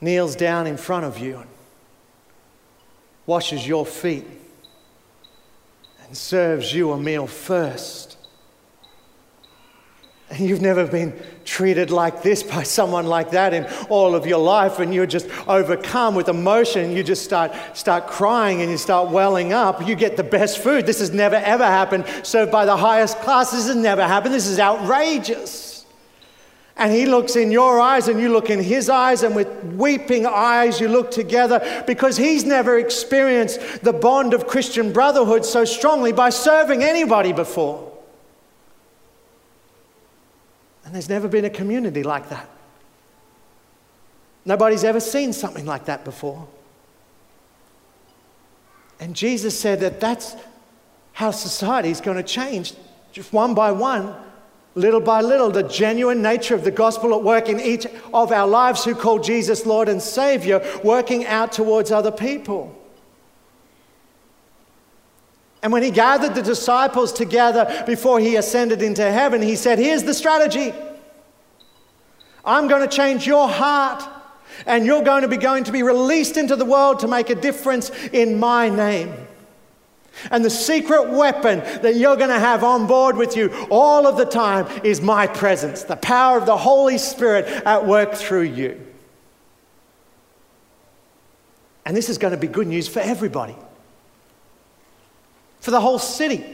kneels 0.01 0.35
down 0.35 0.67
in 0.67 0.77
front 0.77 1.05
of 1.05 1.19
you 1.19 1.37
and 1.37 1.51
washes 3.27 3.67
your 3.67 3.87
feet 3.87 4.25
and 6.05 6.17
serves 6.17 6.75
you 6.75 6.93
a 6.93 6.99
meal 6.99 7.27
first. 7.27 8.16
And 10.29 10.41
you've 10.41 10.61
never 10.61 10.87
been 10.87 11.15
treated 11.45 11.93
like 11.93 12.23
this 12.23 12.43
by 12.43 12.65
someone 12.65 13.07
like 13.07 13.31
that 13.31 13.55
in 13.55 13.65
all 13.89 14.17
of 14.17 14.27
your 14.27 14.41
life, 14.41 14.81
and 14.81 14.93
you're 14.93 15.07
just 15.07 15.29
overcome 15.47 16.17
with 16.17 16.29
emotion. 16.29 16.91
You 16.91 17.05
just 17.05 17.25
start, 17.25 17.53
start 17.75 18.09
crying 18.09 18.61
and 18.61 18.69
you 18.69 18.77
start 18.77 19.11
welling 19.11 19.53
up. 19.53 19.87
You 19.87 19.95
get 19.95 20.17
the 20.17 20.25
best 20.25 20.59
food. 20.59 20.85
This 20.85 20.99
has 20.99 21.13
never, 21.13 21.37
ever 21.37 21.65
happened. 21.65 22.07
Served 22.25 22.51
by 22.51 22.65
the 22.65 22.77
highest 22.77 23.19
class. 23.21 23.53
This 23.53 23.69
has 23.69 23.77
never 23.77 24.03
happened. 24.03 24.35
This 24.35 24.49
is 24.49 24.59
outrageous. 24.59 25.87
And 26.77 26.93
he 26.93 27.07
looks 27.07 27.37
in 27.37 27.53
your 27.53 27.81
eyes, 27.81 28.09
and 28.09 28.21
you 28.21 28.29
look 28.29 28.51
in 28.51 28.61
his 28.61 28.91
eyes, 28.91 29.23
and 29.23 29.35
with 29.35 29.49
weeping 29.65 30.27
eyes, 30.27 30.81
you 30.81 30.89
look 30.89 31.11
together 31.11 31.85
because 31.87 32.17
he's 32.17 32.45
never 32.45 32.79
experienced 32.79 33.83
the 33.83 33.93
bond 33.95 34.35
of 34.35 34.47
Christian 34.49 34.93
brotherhood 34.93 35.45
so 35.45 35.65
strongly 35.65 36.13
by 36.13 36.31
serving 36.31 36.83
anybody 36.83 37.33
before. 37.33 37.86
And 40.87 40.95
there's 40.95 41.09
never 41.09 41.27
been 41.27 41.45
a 41.45 41.51
community 41.51 42.05
like 42.05 42.29
that. 42.29 42.49
Nobody's 44.45 44.85
ever 44.85 45.01
seen 45.01 45.33
something 45.33 45.67
like 45.67 45.87
that 45.87 46.05
before. 46.05 46.47
And 49.01 49.17
Jesus 49.17 49.59
said 49.59 49.81
that 49.81 49.99
that's 49.99 50.37
how 51.13 51.33
society 51.33 51.91
is 51.91 52.01
going 52.01 52.17
to 52.17 52.23
change, 52.23 52.75
just 53.11 53.33
one 53.33 53.53
by 53.53 53.73
one, 53.73 54.15
little 54.77 55.01
by 55.01 55.23
little. 55.23 55.51
The 55.51 55.65
genuine 55.65 56.23
nature 56.23 56.55
of 56.55 56.63
the 56.63 56.71
gospel 56.71 57.13
at 57.15 57.25
work 57.25 57.49
in 57.49 57.59
each 57.59 57.87
of 58.15 58.31
our 58.31 58.47
lives 58.47 58.85
who 58.85 58.95
call 58.95 59.19
Jesus 59.19 59.67
Lord 59.67 59.89
and 59.89 60.01
Savior, 60.01 60.65
working 60.85 61.27
out 61.27 61.51
towards 61.51 61.91
other 61.91 62.13
people. 62.13 62.76
And 65.67 65.73
when 65.73 65.83
he 65.83 65.91
gathered 65.91 66.37
the 66.37 66.43
disciples 66.43 67.13
together 67.13 67.83
before 67.89 68.21
he 68.21 68.37
ascended 68.37 68.83
into 68.83 69.03
heaven, 69.03 69.43
he 69.43 69.57
said, 69.57 69.81
Here's 69.81 70.05
the 70.05 70.15
strategy. 70.15 70.73
I'm 72.45 72.69
going 72.69 72.89
to 72.89 72.97
change 72.97 73.27
your 73.27 73.49
heart, 73.49 74.09
and 74.65 74.87
you're 74.87 75.03
going 75.03 75.23
to 75.23 75.29
be 75.29 75.37
going 75.37 75.65
to 75.65 75.73
be 75.73 75.83
released 75.83 76.37
into 76.37 76.55
the 76.55 76.65
world 76.65 77.01
to 77.01 77.09
make 77.09 77.31
a 77.31 77.35
difference 77.35 77.91
in 78.13 78.39
my 78.39 78.69
name. 78.69 79.13
And 80.31 80.45
the 80.45 80.51
secret 80.51 81.11
weapon 81.11 81.59
that 81.83 81.97
you're 81.97 82.15
going 82.15 82.31
to 82.31 82.39
have 82.39 82.63
on 82.63 82.87
board 82.87 83.17
with 83.17 83.37
you 83.37 83.53
all 83.69 84.07
of 84.07 84.17
the 84.17 84.25
time 84.25 84.69
is 84.85 85.01
my 85.01 85.27
presence, 85.27 85.83
the 85.83 85.97
power 85.97 86.39
of 86.39 86.47
the 86.47 86.57
Holy 86.57 86.97
Spirit 86.97 87.45
at 87.67 87.85
work 87.85 88.15
through 88.15 88.43
you. 88.43 88.81
And 91.85 91.97
this 91.97 92.09
is 92.09 92.19
going 92.19 92.35
to 92.35 92.39
be 92.39 92.47
good 92.47 92.69
news 92.69 92.87
for 92.87 93.01
everybody 93.01 93.57
for 95.61 95.71
the 95.71 95.81
whole 95.81 95.99
city. 95.99 96.45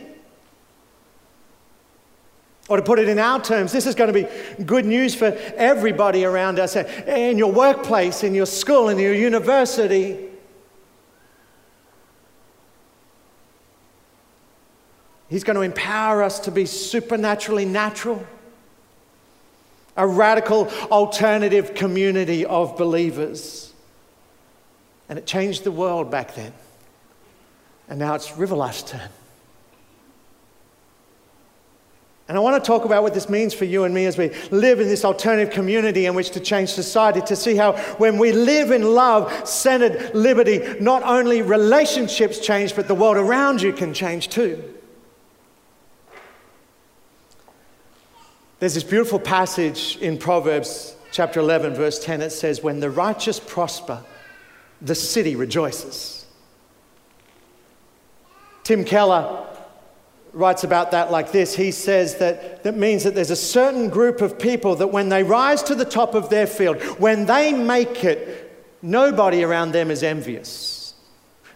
Or 2.69 2.77
to 2.77 2.83
put 2.83 2.99
it 2.99 3.09
in 3.09 3.19
our 3.19 3.43
terms, 3.43 3.73
this 3.73 3.87
is 3.87 3.95
going 3.95 4.13
to 4.13 4.15
be 4.15 4.65
good 4.65 4.87
news 4.87 5.15
for 5.15 5.27
everybody 5.57 6.25
around 6.25 6.59
us 6.59 6.77
in 6.77 7.37
your 7.37 7.53
workplace, 7.53 8.23
in 8.23 8.35
your 8.35 8.47
school, 8.47 8.89
in 8.89 8.99
your 8.99 9.15
university. 9.15 10.29
He's 15.29 15.45
going 15.45 15.57
to 15.57 15.63
empower 15.63 16.23
us 16.23 16.41
to 16.41 16.51
be 16.51 16.67
supernaturally 16.67 17.65
natural. 17.65 18.25
A 19.97 20.07
radical 20.07 20.69
alternative 20.91 21.75
community 21.75 22.47
of 22.47 22.77
believers. 22.79 23.73
And 25.09 25.19
it 25.19 25.27
changed 25.27 25.65
the 25.65 25.73
world 25.73 26.11
back 26.11 26.35
then. 26.35 26.53
And 27.89 27.99
now 27.99 28.15
it's 28.15 28.31
Riverlife's 28.31 28.83
turn. 28.83 29.09
And 32.29 32.39
I 32.39 32.41
want 32.41 32.63
to 32.63 32.67
talk 32.67 32.85
about 32.85 33.03
what 33.03 33.13
this 33.13 33.29
means 33.29 33.53
for 33.53 33.65
you 33.65 33.85
and 33.85 33.93
me 33.93 34.07
as 34.07 34.17
we 34.17 34.31
live 34.51 34.81
in 34.81 34.89
this 34.89 35.05
alternative 35.05 35.53
community 35.53 36.07
in 36.07 36.15
which 36.15 36.31
to 36.31 36.41
change 36.41 36.71
society, 36.71 37.21
to 37.21 37.37
see 37.37 37.57
how 37.57 37.75
when 37.99 38.17
we 38.17 38.33
live 38.33 38.71
in 38.71 38.95
love, 38.95 39.47
centered 39.47 40.15
liberty, 40.15 40.77
not 40.81 41.03
only 41.03 41.43
relationships 41.43 42.39
change, 42.39 42.75
but 42.75 42.89
the 42.89 42.95
world 42.95 43.19
around 43.19 43.61
you 43.61 43.73
can 43.73 43.93
change 43.93 44.29
too. 44.29 44.63
There's 48.61 48.75
this 48.75 48.85
beautiful 48.85 49.19
passage 49.19 49.97
in 49.97 50.17
Proverbs 50.17 50.95
chapter 51.11 51.41
11, 51.41 51.75
verse 51.75 51.99
10. 51.99 52.23
It 52.23 52.31
says, 52.31 52.63
When 52.63 52.79
the 52.79 52.91
righteous 52.91 53.41
prosper, 53.41 54.03
the 54.81 54.95
city 54.95 55.35
rejoices. 55.35 56.22
Tim 58.65 58.85
Keller 58.85 59.47
writes 60.33 60.65
about 60.65 60.93
that 60.93 61.11
like 61.11 61.33
this. 61.33 61.55
He 61.55 61.71
says 61.71 62.17
that 62.17 62.63
that 62.63 62.77
means 62.77 63.05
that 63.05 63.15
there's 63.15 63.31
a 63.31 63.37
certain 63.37 63.89
group 63.89 64.21
of 64.21 64.39
people 64.39 64.77
that 64.77 64.89
when 64.89 65.09
they 65.09 65.23
rise 65.23 65.63
to 65.65 65.75
the 65.75 65.85
top 65.85 66.15
of 66.15 66.31
their 66.31 66.47
field, 66.47 66.81
when 66.99 67.27
they 67.27 67.53
make 67.53 68.05
it, 68.05 68.51
nobody 68.81 69.45
around 69.45 69.73
them 69.73 69.91
is 69.91 70.03
envious. 70.03 70.95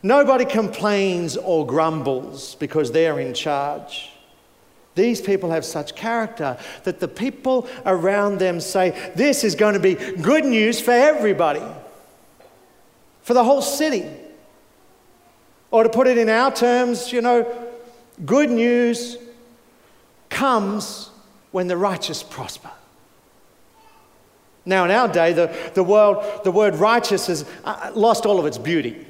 Nobody 0.03 0.45
complains 0.45 1.37
or 1.37 1.67
grumbles 1.67 2.55
because 2.57 2.93
they're 2.93 3.19
in 3.19 3.35
charge. 3.35 4.11
These 4.95 5.21
people 5.21 5.51
have 5.51 5.65
such 5.65 5.95
character 5.95 6.57
that 6.85 7.01
the 7.01 7.09
people 7.09 7.69
around 7.85 8.39
them 8.39 8.61
say, 8.61 9.13
This 9.15 9.45
is 9.45 9.55
going 9.55 9.75
to 9.75 9.81
be 9.81 9.95
good 9.95 10.45
news 10.45 10.81
for 10.81 10.93
everybody, 10.93 11.63
for 13.23 13.35
the 13.35 13.45
whole 13.45 13.63
city. 13.63 14.07
Or 15.71 15.83
to 15.83 15.89
put 15.89 16.07
it 16.07 16.17
in 16.19 16.29
our 16.29 16.53
terms, 16.53 17.13
you 17.13 17.21
know, 17.21 17.67
Good 18.25 18.51
news 18.51 19.19
comes 20.31 21.11
when 21.51 21.67
the 21.67 21.77
righteous 21.77 22.23
prosper. 22.23 22.71
Now, 24.65 24.85
in 24.85 24.91
our 24.91 25.09
day, 25.09 25.33
the, 25.33 25.55
the, 25.75 25.85
world, 25.85 26.25
the 26.45 26.51
word 26.51 26.77
righteous 26.77 27.27
has 27.27 27.45
uh, 27.65 27.93
lost 27.95 28.27
all 28.27 28.41
of 28.41 28.47
its 28.47 28.59
beauty. 28.59 29.07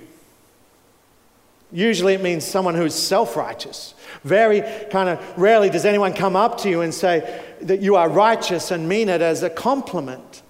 Usually 1.72 2.14
it 2.14 2.22
means 2.22 2.44
someone 2.44 2.74
who's 2.74 2.94
self 2.94 3.36
righteous. 3.36 3.94
Very 4.22 4.62
kind 4.90 5.08
of 5.08 5.38
rarely 5.38 5.70
does 5.70 5.84
anyone 5.84 6.12
come 6.12 6.36
up 6.36 6.58
to 6.58 6.68
you 6.68 6.82
and 6.82 6.92
say 6.92 7.42
that 7.62 7.80
you 7.80 7.96
are 7.96 8.08
righteous 8.08 8.70
and 8.70 8.88
mean 8.88 9.08
it 9.08 9.22
as 9.22 9.42
a 9.42 9.50
compliment. 9.50 10.42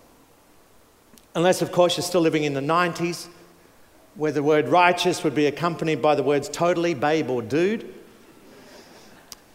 Unless, 1.35 1.63
of 1.63 1.73
course, 1.73 1.97
you're 1.97 2.05
still 2.05 2.21
living 2.21 2.45
in 2.45 2.55
the 2.55 2.61
90s, 2.61 3.29
where 4.17 4.33
the 4.33 4.43
word 4.43 4.69
righteous 4.69 5.23
would 5.23 5.35
be 5.35 5.47
accompanied 5.47 6.01
by 6.01 6.15
the 6.15 6.23
words 6.23 6.49
totally, 6.49 6.95
babe, 6.95 7.29
or 7.31 7.43
dude. 7.43 7.93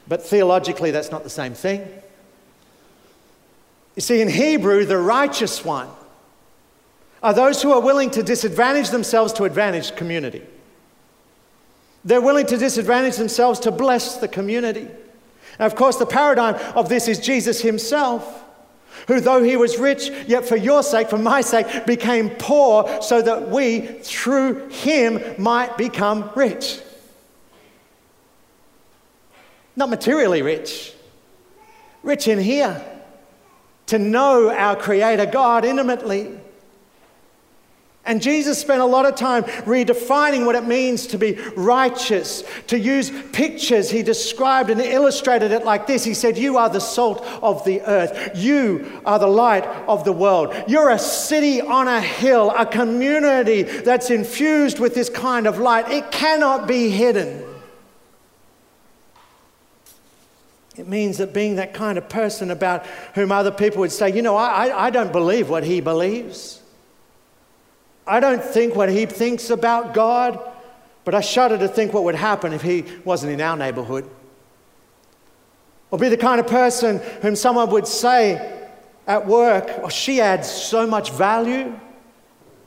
But 0.08 0.22
theologically, 0.22 0.92
that's 0.92 1.12
not 1.12 1.24
the 1.24 1.30
same 1.30 1.54
thing. 1.54 1.88
You 3.96 4.02
see, 4.02 4.22
in 4.22 4.30
Hebrew, 4.30 4.86
the 4.86 4.98
righteous 4.98 5.66
one 5.66 5.90
are 7.22 7.34
those 7.34 7.62
who 7.62 7.72
are 7.72 7.82
willing 7.82 8.10
to 8.12 8.24
disadvantage 8.24 8.90
themselves 8.90 9.34
to 9.34 9.44
advantage 9.44 9.96
community. 9.96 10.42
They're 12.04 12.22
willing 12.22 12.48
to 12.48 12.58
disadvantage 12.58 13.18
themselves 13.18 13.60
to 13.62 13.72
bless 13.72 14.18
the 14.18 14.28
community. 14.28 14.88
And 15.60 15.72
of 15.72 15.76
course, 15.76 15.98
the 15.98 16.06
paradigm 16.06 16.56
of 16.76 16.90
this 16.90 17.08
is 17.08 17.20
Jesus 17.20 17.62
himself, 17.62 18.41
who, 19.08 19.20
though 19.20 19.44
he 19.44 19.58
was 19.58 19.78
rich, 19.78 20.10
yet 20.28 20.46
for 20.46 20.56
your 20.56 20.84
sake, 20.84 21.10
for 21.10 21.18
my 21.18 21.42
sake, 21.42 21.86
became 21.86 22.30
poor 22.32 23.02
so 23.02 23.22
that 23.22 23.50
we, 23.50 23.82
through 23.82 24.70
him, 24.70 25.22
might 25.38 25.78
become 25.78 26.30
rich. 26.36 26.80
Not 29.76 29.90
materially 29.90 30.42
rich, 30.42 30.94
rich 32.04 32.28
in 32.28 32.40
here, 32.40 32.84
to 33.88 34.00
know 34.00 34.50
our 34.50 34.76
Creator 34.76 35.28
God 35.28 35.66
intimately. 35.66 36.38
And 38.04 38.20
Jesus 38.20 38.60
spent 38.60 38.82
a 38.82 38.86
lot 38.86 39.06
of 39.06 39.16
time 39.16 39.44
redefining 39.44 40.46
what 40.46 40.56
it 40.56 40.66
means 40.66 41.06
to 41.08 41.20
be 41.20 41.34
righteous, 41.56 42.44
to 42.68 42.80
use 42.80 43.12
pictures. 43.32 43.92
He 43.92 44.02
described 44.02 44.72
and 44.72 44.82
illustrated 44.82 45.52
it 45.52 45.66
like 45.66 45.86
this 45.86 46.04
He 46.04 46.16
said, 46.16 46.36
You 46.36 46.58
are 46.58 46.70
the 46.70 46.80
salt 46.80 47.24
of 47.44 47.64
the 47.64 47.82
earth, 47.82 48.32
you 48.36 49.02
are 49.06 49.20
the 49.20 49.28
light 49.28 49.66
of 49.88 50.04
the 50.04 50.14
world. 50.14 50.56
You're 50.68 50.90
a 50.90 50.98
city 50.98 51.62
on 51.62 51.88
a 51.88 52.02
hill, 52.02 52.52
a 52.58 52.66
community 52.66 53.62
that's 53.62 54.10
infused 54.10 54.80
with 54.80 54.96
this 54.96 55.10
kind 55.10 55.46
of 55.46 55.60
light. 55.60 55.92
It 55.92 56.12
cannot 56.12 56.68
be 56.68 56.90
hidden. 56.90 57.46
It 60.76 60.88
means 60.88 61.20
that 61.20 61.34
being 61.34 61.58
that 61.58 61.76
kind 61.76 62.00
of 62.00 62.10
person 62.10 62.50
about 62.50 62.88
whom 63.14 63.32
other 63.32 63.52
people 63.52 63.82
would 63.82 63.92
say, 63.92 64.12
you 64.12 64.24
know, 64.24 64.36
I, 64.36 64.88
I 64.88 64.90
don't 64.90 65.12
believe 65.12 65.50
what 65.50 65.64
he 65.64 65.82
believes. 65.82 66.61
I 68.06 68.20
don't 68.20 68.44
think 68.44 68.76
what 68.76 68.90
he 68.90 69.06
thinks 69.06 69.50
about 69.50 69.94
God, 69.94 70.40
but 71.06 71.16
I 71.16 71.22
shudder 71.22 71.58
to 71.58 71.68
think 71.68 71.94
what 71.94 72.04
would 72.04 72.16
happen 72.16 72.54
if 72.54 72.62
he 72.62 72.84
wasn't 73.06 73.34
in 73.34 73.42
our 73.42 73.56
neighborhood. 73.56 74.10
Or 75.90 76.00
be 76.00 76.10
the 76.10 76.18
kind 76.18 76.40
of 76.40 76.48
person 76.48 77.00
whom 77.22 77.36
someone 77.36 77.70
would 77.72 77.88
say 77.88 78.70
at 79.08 79.28
work, 79.28 79.66
oh, 79.84 79.90
she 79.90 80.22
adds 80.22 80.50
so 80.50 80.88
much 80.88 81.12
value 81.12 81.78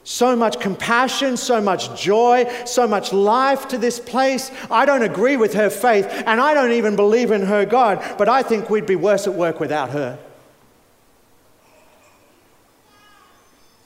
so 0.05 0.35
much 0.35 0.59
compassion, 0.59 1.35
so 1.35 1.59
much 1.59 1.99
joy, 1.99 2.49
so 2.65 2.87
much 2.87 3.11
life 3.11 3.67
to 3.67 3.77
this 3.77 3.99
place. 3.99 4.51
I 4.69 4.85
don't 4.85 5.01
agree 5.01 5.35
with 5.35 5.55
her 5.55 5.69
faith, 5.69 6.05
and 6.27 6.39
I 6.39 6.53
don't 6.53 6.71
even 6.71 6.95
believe 6.95 7.31
in 7.31 7.41
her 7.41 7.65
God, 7.65 8.01
but 8.17 8.29
I 8.29 8.43
think 8.43 8.69
we'd 8.69 8.85
be 8.85 8.95
worse 8.95 9.27
at 9.27 9.33
work 9.33 9.59
without 9.59 9.89
her. 9.89 10.19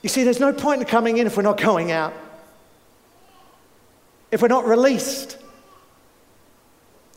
You 0.02 0.08
see, 0.08 0.24
there's 0.24 0.40
no 0.40 0.52
point 0.52 0.80
in 0.80 0.86
coming 0.86 1.18
in 1.18 1.26
if 1.26 1.36
we're 1.36 1.42
not 1.42 1.58
going 1.60 1.92
out, 1.92 2.14
if 4.30 4.40
we're 4.40 4.48
not 4.48 4.66
released. 4.66 5.36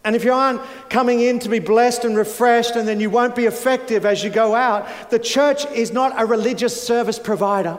And 0.05 0.17
if 0.17 0.25
you 0.25 0.33
aren't 0.33 0.61
coming 0.89 1.21
in 1.21 1.39
to 1.39 1.49
be 1.49 1.59
blessed 1.59 2.03
and 2.03 2.17
refreshed, 2.17 2.75
and 2.75 2.85
then 2.85 2.99
you 2.99 3.09
won't 3.09 3.35
be 3.35 3.45
effective 3.45 4.05
as 4.05 4.21
you 4.21 4.29
go 4.29 4.53
out, 4.53 5.09
the 5.09 5.19
church 5.19 5.65
is 5.67 5.93
not 5.93 6.21
a 6.21 6.25
religious 6.25 6.81
service 6.81 7.17
provider. 7.17 7.77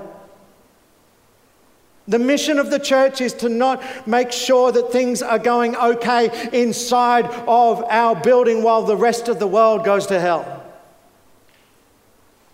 The 2.09 2.19
mission 2.19 2.59
of 2.59 2.71
the 2.71 2.79
church 2.79 3.21
is 3.21 3.35
to 3.35 3.49
not 3.49 3.83
make 4.07 4.33
sure 4.33 4.73
that 4.73 4.91
things 4.91 5.23
are 5.23 5.39
going 5.39 5.77
okay 5.77 6.49
inside 6.53 7.27
of 7.27 7.83
our 7.85 8.15
building 8.15 8.63
while 8.63 8.83
the 8.83 8.97
rest 8.97 9.29
of 9.29 9.39
the 9.39 9.47
world 9.47 9.85
goes 9.85 10.07
to 10.07 10.21
hell. 10.21 10.64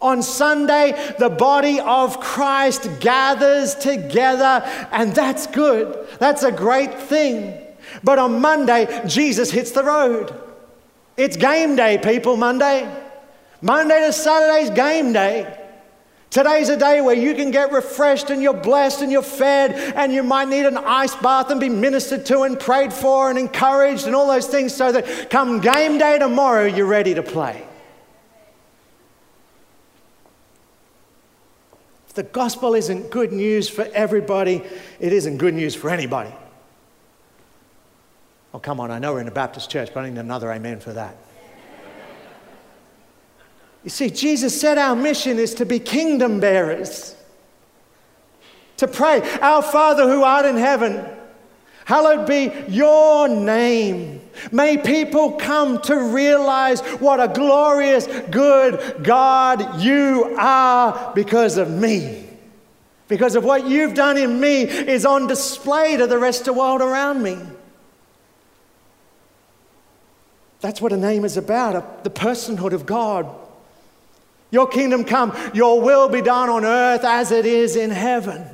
On 0.00 0.22
Sunday, 0.22 1.14
the 1.18 1.28
body 1.28 1.78
of 1.78 2.20
Christ 2.20 2.88
gathers 3.00 3.74
together, 3.74 4.62
and 4.92 5.14
that's 5.14 5.46
good. 5.46 6.08
That's 6.18 6.42
a 6.42 6.50
great 6.50 6.94
thing. 6.94 7.58
But 8.02 8.18
on 8.18 8.40
Monday, 8.40 9.02
Jesus 9.06 9.50
hits 9.50 9.72
the 9.72 9.84
road. 9.84 10.34
It's 11.16 11.36
game 11.36 11.76
day, 11.76 11.98
people, 11.98 12.36
Monday. 12.36 12.90
Monday 13.60 14.00
to 14.06 14.12
Saturday's 14.12 14.70
game 14.70 15.12
day. 15.12 15.58
Today's 16.30 16.68
a 16.68 16.76
day 16.76 17.00
where 17.00 17.16
you 17.16 17.34
can 17.34 17.50
get 17.50 17.72
refreshed 17.72 18.30
and 18.30 18.40
you're 18.40 18.54
blessed 18.54 19.02
and 19.02 19.10
you're 19.10 19.20
fed, 19.20 19.72
and 19.96 20.12
you 20.12 20.22
might 20.22 20.48
need 20.48 20.64
an 20.64 20.78
ice 20.78 21.14
bath 21.16 21.50
and 21.50 21.60
be 21.60 21.68
ministered 21.68 22.24
to 22.26 22.42
and 22.42 22.58
prayed 22.58 22.92
for 22.92 23.28
and 23.28 23.38
encouraged 23.38 24.06
and 24.06 24.14
all 24.14 24.28
those 24.28 24.46
things 24.46 24.72
so 24.72 24.92
that 24.92 25.28
come 25.28 25.60
game 25.60 25.98
day 25.98 26.18
tomorrow, 26.18 26.64
you're 26.64 26.86
ready 26.86 27.14
to 27.14 27.22
play. 27.22 27.66
If 32.10 32.14
the 32.14 32.24
gospel 32.24 32.74
isn't 32.74 33.12
good 33.12 33.32
news 33.32 33.68
for 33.68 33.82
everybody, 33.94 34.64
it 34.98 35.12
isn't 35.12 35.36
good 35.36 35.54
news 35.54 35.76
for 35.76 35.90
anybody. 35.90 36.34
Oh, 38.52 38.58
come 38.58 38.80
on, 38.80 38.90
I 38.90 38.98
know 38.98 39.12
we're 39.12 39.20
in 39.20 39.28
a 39.28 39.30
Baptist 39.30 39.70
church, 39.70 39.90
but 39.94 40.00
I 40.00 40.10
need 40.10 40.18
another 40.18 40.50
amen 40.50 40.80
for 40.80 40.92
that. 40.92 41.16
You 43.84 43.90
see, 43.90 44.10
Jesus 44.10 44.60
said 44.60 44.76
our 44.76 44.96
mission 44.96 45.38
is 45.38 45.54
to 45.54 45.64
be 45.64 45.78
kingdom 45.78 46.40
bearers. 46.40 47.14
To 48.78 48.88
pray, 48.88 49.22
Our 49.40 49.62
Father 49.62 50.02
who 50.02 50.24
art 50.24 50.46
in 50.46 50.56
heaven, 50.56 51.06
hallowed 51.84 52.26
be 52.26 52.52
your 52.66 53.28
name. 53.28 54.19
May 54.52 54.76
people 54.76 55.32
come 55.32 55.80
to 55.82 55.96
realize 55.96 56.80
what 57.00 57.20
a 57.20 57.28
glorious, 57.28 58.06
good 58.30 59.02
God 59.02 59.80
you 59.80 60.36
are 60.38 61.12
because 61.14 61.56
of 61.56 61.70
me. 61.70 62.26
Because 63.08 63.34
of 63.34 63.44
what 63.44 63.66
you've 63.66 63.94
done 63.94 64.16
in 64.16 64.40
me 64.40 64.62
is 64.62 65.04
on 65.04 65.26
display 65.26 65.96
to 65.96 66.06
the 66.06 66.18
rest 66.18 66.42
of 66.42 66.46
the 66.46 66.52
world 66.52 66.80
around 66.80 67.22
me. 67.22 67.36
That's 70.60 70.80
what 70.80 70.92
a 70.92 70.96
name 70.96 71.24
is 71.24 71.36
about 71.36 72.04
the 72.04 72.10
personhood 72.10 72.72
of 72.72 72.86
God. 72.86 73.28
Your 74.52 74.68
kingdom 74.68 75.04
come, 75.04 75.36
your 75.54 75.80
will 75.80 76.08
be 76.08 76.22
done 76.22 76.48
on 76.48 76.64
earth 76.64 77.04
as 77.04 77.32
it 77.32 77.46
is 77.46 77.76
in 77.76 77.90
heaven. 77.90 78.44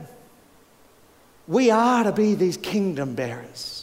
We 1.46 1.70
are 1.70 2.04
to 2.04 2.12
be 2.12 2.34
these 2.34 2.56
kingdom 2.56 3.14
bearers. 3.14 3.75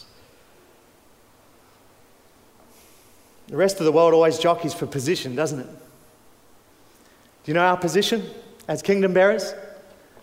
The 3.48 3.56
rest 3.56 3.78
of 3.78 3.84
the 3.84 3.92
world 3.92 4.14
always 4.14 4.38
jockeys 4.38 4.72
for 4.72 4.86
position, 4.86 5.34
doesn't 5.34 5.60
it? 5.60 5.66
Do 5.66 7.50
you 7.50 7.54
know 7.54 7.60
our 7.60 7.76
position 7.76 8.24
as 8.68 8.80
kingdom 8.80 9.12
bearers? 9.12 9.54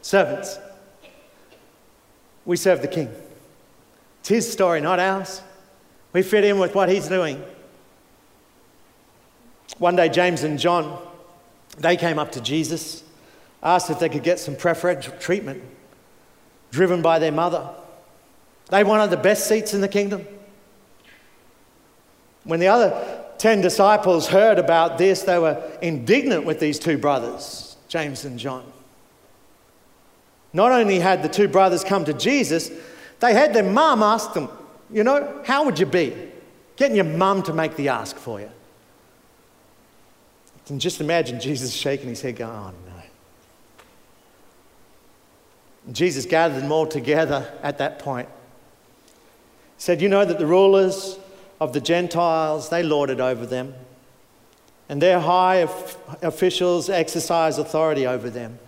Servants. 0.01 0.57
We 2.45 2.57
serve 2.57 2.81
the 2.81 2.87
king. 2.87 3.13
It's 4.21 4.29
his 4.29 4.51
story, 4.51 4.81
not 4.81 4.99
ours. 4.99 5.41
We 6.13 6.23
fit 6.23 6.43
in 6.43 6.59
with 6.59 6.73
what 6.73 6.89
he's 6.89 7.07
doing. 7.07 7.43
One 9.77 9.95
day, 9.95 10.09
James 10.09 10.43
and 10.43 10.59
John, 10.59 10.99
they 11.77 11.95
came 11.95 12.19
up 12.19 12.31
to 12.33 12.41
Jesus, 12.41 13.03
asked 13.63 13.89
if 13.89 13.99
they 13.99 14.09
could 14.09 14.23
get 14.23 14.39
some 14.39 14.55
preferential 14.55 15.13
treatment, 15.19 15.63
driven 16.71 17.01
by 17.01 17.19
their 17.19 17.31
mother. 17.31 17.69
They 18.69 18.83
wanted 18.83 19.09
the 19.09 19.17
best 19.17 19.47
seats 19.47 19.73
in 19.73 19.81
the 19.81 19.87
kingdom. 19.87 20.25
When 22.43 22.59
the 22.59 22.67
other 22.67 23.23
10 23.37 23.61
disciples 23.61 24.27
heard 24.27 24.59
about 24.59 24.97
this, 24.97 25.23
they 25.23 25.39
were 25.39 25.61
indignant 25.81 26.45
with 26.45 26.59
these 26.59 26.79
two 26.79 26.97
brothers, 26.97 27.75
James 27.87 28.25
and 28.25 28.37
John. 28.37 28.63
Not 30.53 30.71
only 30.71 30.99
had 30.99 31.23
the 31.23 31.29
two 31.29 31.47
brothers 31.47 31.83
come 31.83 32.05
to 32.05 32.13
Jesus, 32.13 32.71
they 33.19 33.33
had 33.33 33.53
their 33.53 33.63
mum 33.63 34.03
ask 34.03 34.33
them, 34.33 34.49
You 34.91 35.03
know, 35.03 35.41
how 35.45 35.65
would 35.65 35.79
you 35.79 35.85
be? 35.85 36.15
Getting 36.75 36.95
your 36.95 37.05
mum 37.05 37.43
to 37.43 37.53
make 37.53 37.75
the 37.75 37.89
ask 37.89 38.15
for 38.17 38.39
you. 38.39 38.49
And 40.69 40.79
just 40.79 41.01
imagine 41.01 41.39
Jesus 41.39 41.73
shaking 41.73 42.09
his 42.09 42.21
head, 42.21 42.37
going, 42.37 42.51
Oh, 42.51 42.73
no. 42.87 43.01
And 45.87 45.95
Jesus 45.95 46.25
gathered 46.25 46.61
them 46.61 46.71
all 46.71 46.87
together 46.87 47.51
at 47.63 47.77
that 47.79 47.99
point. 47.99 48.29
He 49.77 49.81
said, 49.81 50.01
You 50.01 50.09
know 50.09 50.25
that 50.25 50.37
the 50.37 50.45
rulers 50.45 51.17
of 51.61 51.71
the 51.71 51.79
Gentiles, 51.79 52.69
they 52.69 52.81
lorded 52.81 53.21
over 53.21 53.45
them, 53.45 53.75
and 54.89 55.01
their 55.01 55.19
high 55.19 55.67
officials 56.21 56.89
exercise 56.89 57.57
authority 57.57 58.05
over 58.05 58.29
them. 58.29 58.59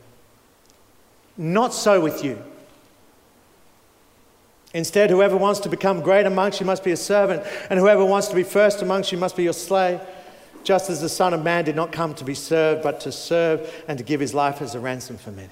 Not 1.35 1.73
so 1.73 1.99
with 1.99 2.23
you. 2.23 2.41
Instead, 4.75 5.09
whoever 5.09 5.35
wants 5.35 5.59
to 5.61 5.69
become 5.69 6.01
great 6.01 6.25
amongst 6.25 6.59
you 6.59 6.65
must 6.65 6.83
be 6.83 6.91
a 6.91 6.97
servant, 6.97 7.43
and 7.69 7.79
whoever 7.79 8.05
wants 8.05 8.27
to 8.27 8.35
be 8.35 8.43
first 8.43 8.81
amongst 8.81 9.11
you 9.11 9.17
must 9.17 9.35
be 9.35 9.43
your 9.43 9.53
slave 9.53 9.99
just 10.63 10.89
as 10.89 11.01
the 11.01 11.09
Son 11.09 11.33
of 11.33 11.43
Man 11.43 11.65
did 11.65 11.75
not 11.75 11.91
come 11.91 12.13
to 12.13 12.23
be 12.23 12.33
served, 12.33 12.83
but 12.83 13.01
to 13.01 13.11
serve 13.11 13.83
and 13.87 13.97
to 13.97 14.03
give 14.03 14.21
his 14.21 14.33
life 14.33 14.61
as 14.61 14.75
a 14.75 14.79
ransom 14.79 15.17
for 15.17 15.31
many. 15.31 15.49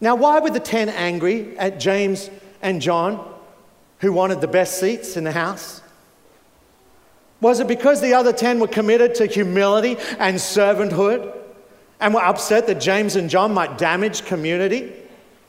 Now, 0.00 0.16
why 0.16 0.40
were 0.40 0.50
the 0.50 0.58
ten 0.58 0.88
angry 0.88 1.56
at 1.58 1.78
James 1.78 2.28
and 2.62 2.82
John, 2.82 3.29
who 4.00 4.12
wanted 4.12 4.40
the 4.40 4.48
best 4.48 4.80
seats 4.80 5.16
in 5.16 5.24
the 5.24 5.32
house? 5.32 5.80
Was 7.40 7.60
it 7.60 7.68
because 7.68 8.00
the 8.00 8.14
other 8.14 8.32
ten 8.32 8.58
were 8.58 8.68
committed 8.68 9.14
to 9.16 9.26
humility 9.26 9.96
and 10.18 10.36
servanthood 10.36 11.34
and 12.00 12.12
were 12.12 12.22
upset 12.22 12.66
that 12.66 12.80
James 12.80 13.16
and 13.16 13.30
John 13.30 13.54
might 13.54 13.78
damage 13.78 14.24
community? 14.24 14.92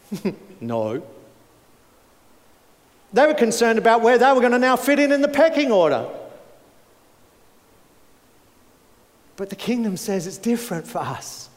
no. 0.62 1.04
They 3.14 3.28
were 3.28 3.34
concerned 3.34 3.78
about 3.78 4.02
where 4.02 4.18
they 4.18 4.32
were 4.32 4.40
going 4.40 4.54
to 4.54 4.60
now 4.60 4.78
fit 4.78 5.00
in 5.00 5.12
in 5.12 5.22
the 5.22 5.28
pecking 5.28 5.72
order. 5.72 6.08
But 9.36 9.50
the 9.50 9.56
kingdom 9.56 9.98
says 9.98 10.28
it's 10.28 10.38
different 10.38 10.88
for 10.88 11.00
us. 11.00 11.50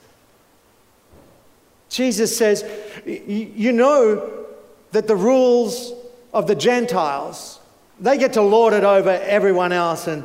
Jesus 1.88 2.36
says, 2.36 2.64
You 3.04 3.70
know 3.70 4.46
that 4.90 5.06
the 5.06 5.14
rules 5.14 5.92
of 6.34 6.46
the 6.48 6.54
Gentiles, 6.54 7.60
they 8.00 8.18
get 8.18 8.32
to 8.34 8.42
lord 8.42 8.74
it 8.74 8.84
over 8.84 9.10
everyone 9.10 9.72
else, 9.72 10.08
and 10.08 10.24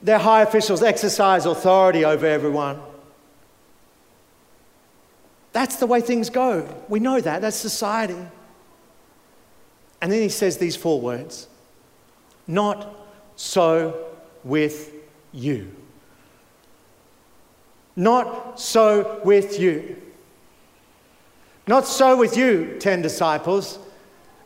their 0.00 0.18
high 0.18 0.42
officials 0.42 0.82
exercise 0.82 1.44
authority 1.44 2.04
over 2.04 2.24
everyone. 2.24 2.80
That's 5.52 5.76
the 5.76 5.86
way 5.86 6.00
things 6.00 6.30
go. 6.30 6.66
We 6.88 7.00
know 7.00 7.20
that. 7.20 7.42
That's 7.42 7.56
society. 7.56 8.16
And 10.00 10.10
then 10.10 10.22
he 10.22 10.28
says 10.28 10.58
these 10.58 10.76
four 10.76 11.00
words 11.00 11.48
Not 12.46 12.96
so 13.36 14.06
with 14.44 14.92
you. 15.32 15.74
Not 17.94 18.58
so 18.58 19.20
with 19.24 19.60
you. 19.60 20.00
Not 21.66 21.86
so 21.86 22.16
with 22.16 22.36
you, 22.36 22.76
10 22.80 23.02
disciples. 23.02 23.78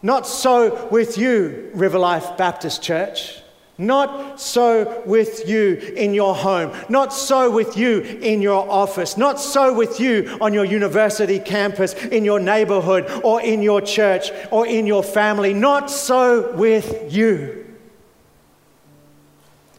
Not 0.06 0.24
so 0.24 0.86
with 0.86 1.18
you, 1.18 1.68
River 1.74 1.98
Life 1.98 2.36
Baptist 2.36 2.80
Church. 2.80 3.42
Not 3.76 4.40
so 4.40 5.02
with 5.04 5.48
you 5.48 5.74
in 5.74 6.14
your 6.14 6.32
home. 6.32 6.72
Not 6.88 7.12
so 7.12 7.50
with 7.50 7.76
you 7.76 8.02
in 8.02 8.40
your 8.40 8.70
office. 8.70 9.16
Not 9.16 9.40
so 9.40 9.74
with 9.74 9.98
you 9.98 10.38
on 10.40 10.54
your 10.54 10.64
university 10.64 11.40
campus, 11.40 11.94
in 11.94 12.24
your 12.24 12.38
neighborhood, 12.38 13.10
or 13.24 13.40
in 13.42 13.62
your 13.62 13.80
church, 13.80 14.30
or 14.52 14.64
in 14.64 14.86
your 14.86 15.02
family. 15.02 15.52
Not 15.52 15.90
so 15.90 16.52
with 16.52 17.12
you. 17.12 17.66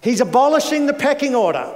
He's 0.01 0.19
abolishing 0.19 0.87
the 0.87 0.93
pecking 0.93 1.35
order. 1.35 1.73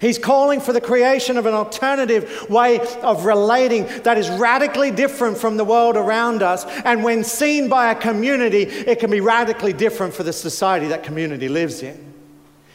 He's 0.00 0.18
calling 0.18 0.60
for 0.60 0.72
the 0.72 0.80
creation 0.80 1.36
of 1.36 1.46
an 1.46 1.54
alternative 1.54 2.46
way 2.50 2.80
of 3.02 3.24
relating 3.24 3.86
that 4.02 4.18
is 4.18 4.28
radically 4.30 4.90
different 4.90 5.38
from 5.38 5.56
the 5.56 5.64
world 5.64 5.96
around 5.96 6.42
us. 6.42 6.64
And 6.84 7.02
when 7.02 7.24
seen 7.24 7.68
by 7.68 7.90
a 7.90 7.94
community, 7.94 8.62
it 8.62 9.00
can 9.00 9.10
be 9.10 9.20
radically 9.20 9.72
different 9.72 10.12
for 10.12 10.22
the 10.22 10.32
society 10.32 10.88
that 10.88 11.02
community 11.02 11.48
lives 11.48 11.82
in. 11.82 12.14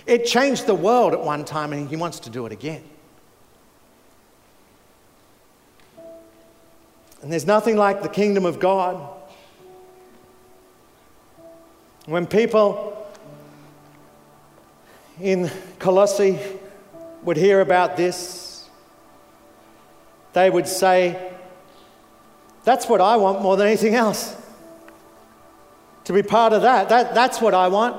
It 0.05 0.25
changed 0.25 0.65
the 0.65 0.75
world 0.75 1.13
at 1.13 1.21
one 1.21 1.45
time, 1.45 1.73
and 1.73 1.87
he 1.87 1.95
wants 1.95 2.19
to 2.21 2.29
do 2.29 2.45
it 2.45 2.51
again. 2.51 2.83
And 7.21 7.31
there's 7.31 7.45
nothing 7.45 7.77
like 7.77 8.01
the 8.01 8.09
kingdom 8.09 8.45
of 8.45 8.59
God. 8.59 9.07
When 12.07 12.25
people 12.25 12.97
in 15.21 15.51
Colossae 15.77 16.39
would 17.23 17.37
hear 17.37 17.61
about 17.61 17.97
this, 17.97 18.69
they 20.33 20.49
would 20.49 20.67
say, 20.67 21.33
That's 22.63 22.87
what 22.87 23.01
I 23.01 23.17
want 23.17 23.41
more 23.41 23.57
than 23.57 23.67
anything 23.67 23.95
else. 23.95 24.35
To 26.05 26.13
be 26.13 26.23
part 26.23 26.53
of 26.53 26.63
that, 26.63 26.89
that 26.89 27.13
that's 27.13 27.41
what 27.41 27.53
I 27.53 27.67
want. 27.67 27.95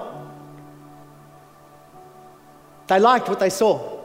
They 2.89 2.99
liked 2.99 3.29
what 3.29 3.39
they 3.39 3.51
saw. 3.51 4.01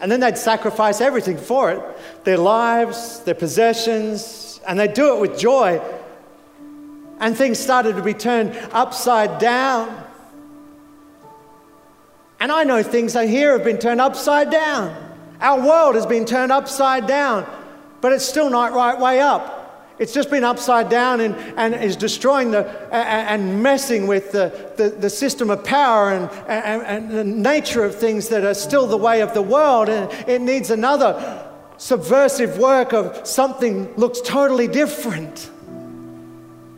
And 0.00 0.12
then 0.12 0.20
they'd 0.20 0.38
sacrifice 0.38 1.00
everything 1.00 1.36
for 1.36 1.72
it 1.72 1.82
their 2.24 2.38
lives, 2.38 3.20
their 3.20 3.34
possessions, 3.34 4.60
and 4.66 4.78
they'd 4.78 4.94
do 4.94 5.16
it 5.16 5.20
with 5.20 5.38
joy. 5.38 5.80
And 7.20 7.36
things 7.36 7.58
started 7.58 7.96
to 7.96 8.02
be 8.02 8.14
turned 8.14 8.56
upside 8.72 9.40
down. 9.40 10.07
And 12.40 12.52
I 12.52 12.64
know 12.64 12.82
things 12.82 13.16
I 13.16 13.26
hear 13.26 13.52
have 13.52 13.64
been 13.64 13.78
turned 13.78 14.00
upside 14.00 14.50
down. 14.50 14.96
Our 15.40 15.66
world 15.66 15.94
has 15.94 16.06
been 16.06 16.24
turned 16.24 16.52
upside 16.52 17.06
down, 17.06 17.46
but 18.00 18.12
it's 18.12 18.24
still 18.24 18.50
not 18.50 18.72
right 18.72 18.98
way 18.98 19.20
up. 19.20 19.56
It's 19.98 20.12
just 20.12 20.30
been 20.30 20.44
upside 20.44 20.88
down 20.88 21.20
and, 21.20 21.34
and 21.56 21.74
is 21.74 21.96
destroying 21.96 22.52
the, 22.52 22.64
and, 22.94 23.42
and 23.42 23.62
messing 23.62 24.06
with 24.06 24.30
the, 24.30 24.72
the, 24.76 24.90
the, 24.90 25.10
system 25.10 25.50
of 25.50 25.64
power 25.64 26.12
and, 26.12 26.30
and, 26.46 26.82
and 26.82 27.10
the 27.10 27.24
nature 27.24 27.82
of 27.82 27.96
things 27.96 28.28
that 28.28 28.44
are 28.44 28.54
still 28.54 28.86
the 28.86 28.96
way 28.96 29.22
of 29.22 29.34
the 29.34 29.42
world. 29.42 29.88
And 29.88 30.12
it 30.28 30.40
needs 30.40 30.70
another 30.70 31.44
subversive 31.78 32.58
work 32.58 32.92
of 32.92 33.26
something 33.26 33.92
looks 33.96 34.20
totally 34.20 34.68
different. 34.68 35.50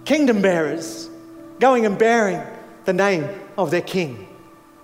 Kingdom 0.07 0.41
bearers 0.41 1.11
going 1.59 1.85
and 1.85 1.99
bearing 1.99 2.41
the 2.87 2.95
name 2.95 3.29
of 3.59 3.71
their 3.71 3.83
king 3.83 4.30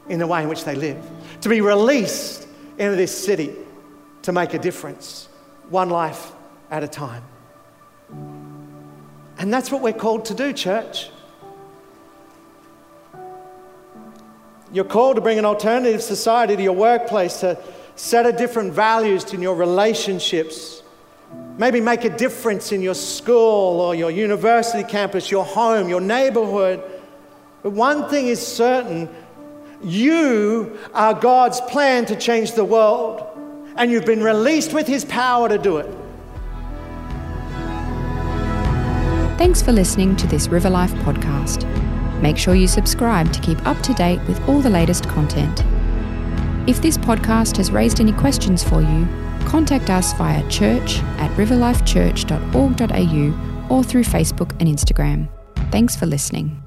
in 0.09 0.19
the 0.19 0.27
way 0.27 0.43
in 0.43 0.49
which 0.49 0.65
they 0.65 0.75
live, 0.75 1.03
to 1.41 1.49
be 1.49 1.61
released 1.61 2.47
into 2.79 2.97
this 2.97 3.17
city 3.25 3.55
to 4.23 4.33
make 4.33 4.55
a 4.55 4.59
difference, 4.59 5.29
one 5.69 5.91
life 5.91 6.33
at 6.71 6.83
a 6.83 6.89
time. 6.89 7.23
And 9.39 9.53
that's 9.53 9.71
what 9.71 9.83
we're 9.83 9.93
called 9.93 10.27
to 10.27 10.35
do, 10.35 10.53
church. 10.53 11.11
You're 14.73 14.85
called 14.85 15.17
to 15.17 15.23
bring 15.23 15.39
an 15.39 15.45
alternative 15.45 16.03
society 16.03 16.57
to 16.57 16.63
your 16.63 16.73
workplace, 16.73 17.41
to 17.41 17.59
set 17.95 18.27
a 18.27 18.33
different 18.33 18.73
values 18.73 19.33
in 19.33 19.41
your 19.41 19.55
relationships, 19.55 20.83
maybe 21.57 21.81
make 21.81 22.05
a 22.05 22.15
difference 22.17 22.73
in 22.73 22.83
your 22.83 22.95
school 22.95 23.81
or 23.81 23.95
your 23.95 24.11
university 24.11 24.83
campus, 24.83 25.31
your 25.31 25.45
home, 25.45 25.89
your 25.89 26.01
neighborhood. 26.01 26.83
But 27.63 27.71
one 27.71 28.09
thing 28.09 28.27
is 28.27 28.45
certain 28.45 29.09
you 29.83 30.79
are 30.95 31.15
God's 31.15 31.61
plan 31.63 32.07
to 32.07 32.17
change 32.17 32.53
the 32.53 32.65
world, 32.65 33.27
and 33.77 33.91
you've 33.91 34.07
been 34.07 34.23
released 34.23 34.73
with 34.73 34.87
His 34.87 35.05
power 35.05 35.49
to 35.49 35.59
do 35.59 35.79
it. 35.79 35.93
Thanks 39.39 39.63
for 39.63 39.73
listening 39.73 40.17
to 40.17 40.27
this 40.27 40.49
River 40.49 40.71
Life 40.71 40.93
podcast. 40.95 41.71
Make 42.23 42.39
sure 42.39 42.55
you 42.55 42.67
subscribe 42.67 43.31
to 43.33 43.41
keep 43.41 43.65
up 43.67 43.79
to 43.83 43.93
date 43.93 44.21
with 44.27 44.41
all 44.49 44.61
the 44.61 44.71
latest 44.71 45.07
content. 45.09 45.63
If 46.67 46.81
this 46.83 46.97
podcast 46.97 47.59
has 47.59 47.71
raised 47.71 48.01
any 48.01 48.13
questions 48.13 48.65
for 48.65 48.81
you, 48.81 49.07
contact 49.47 49.91
us 49.91 50.15
via 50.15 50.43
church 50.49 51.01
at 51.19 51.31
riverlifechurch.org.au 51.37 53.75
or 53.75 53.85
through 53.85 54.05
Facebook 54.05 54.51
and 54.59 54.69
Instagram. 54.69 55.29
Thanks 55.71 55.95
for 55.95 56.07
listening. 56.07 56.66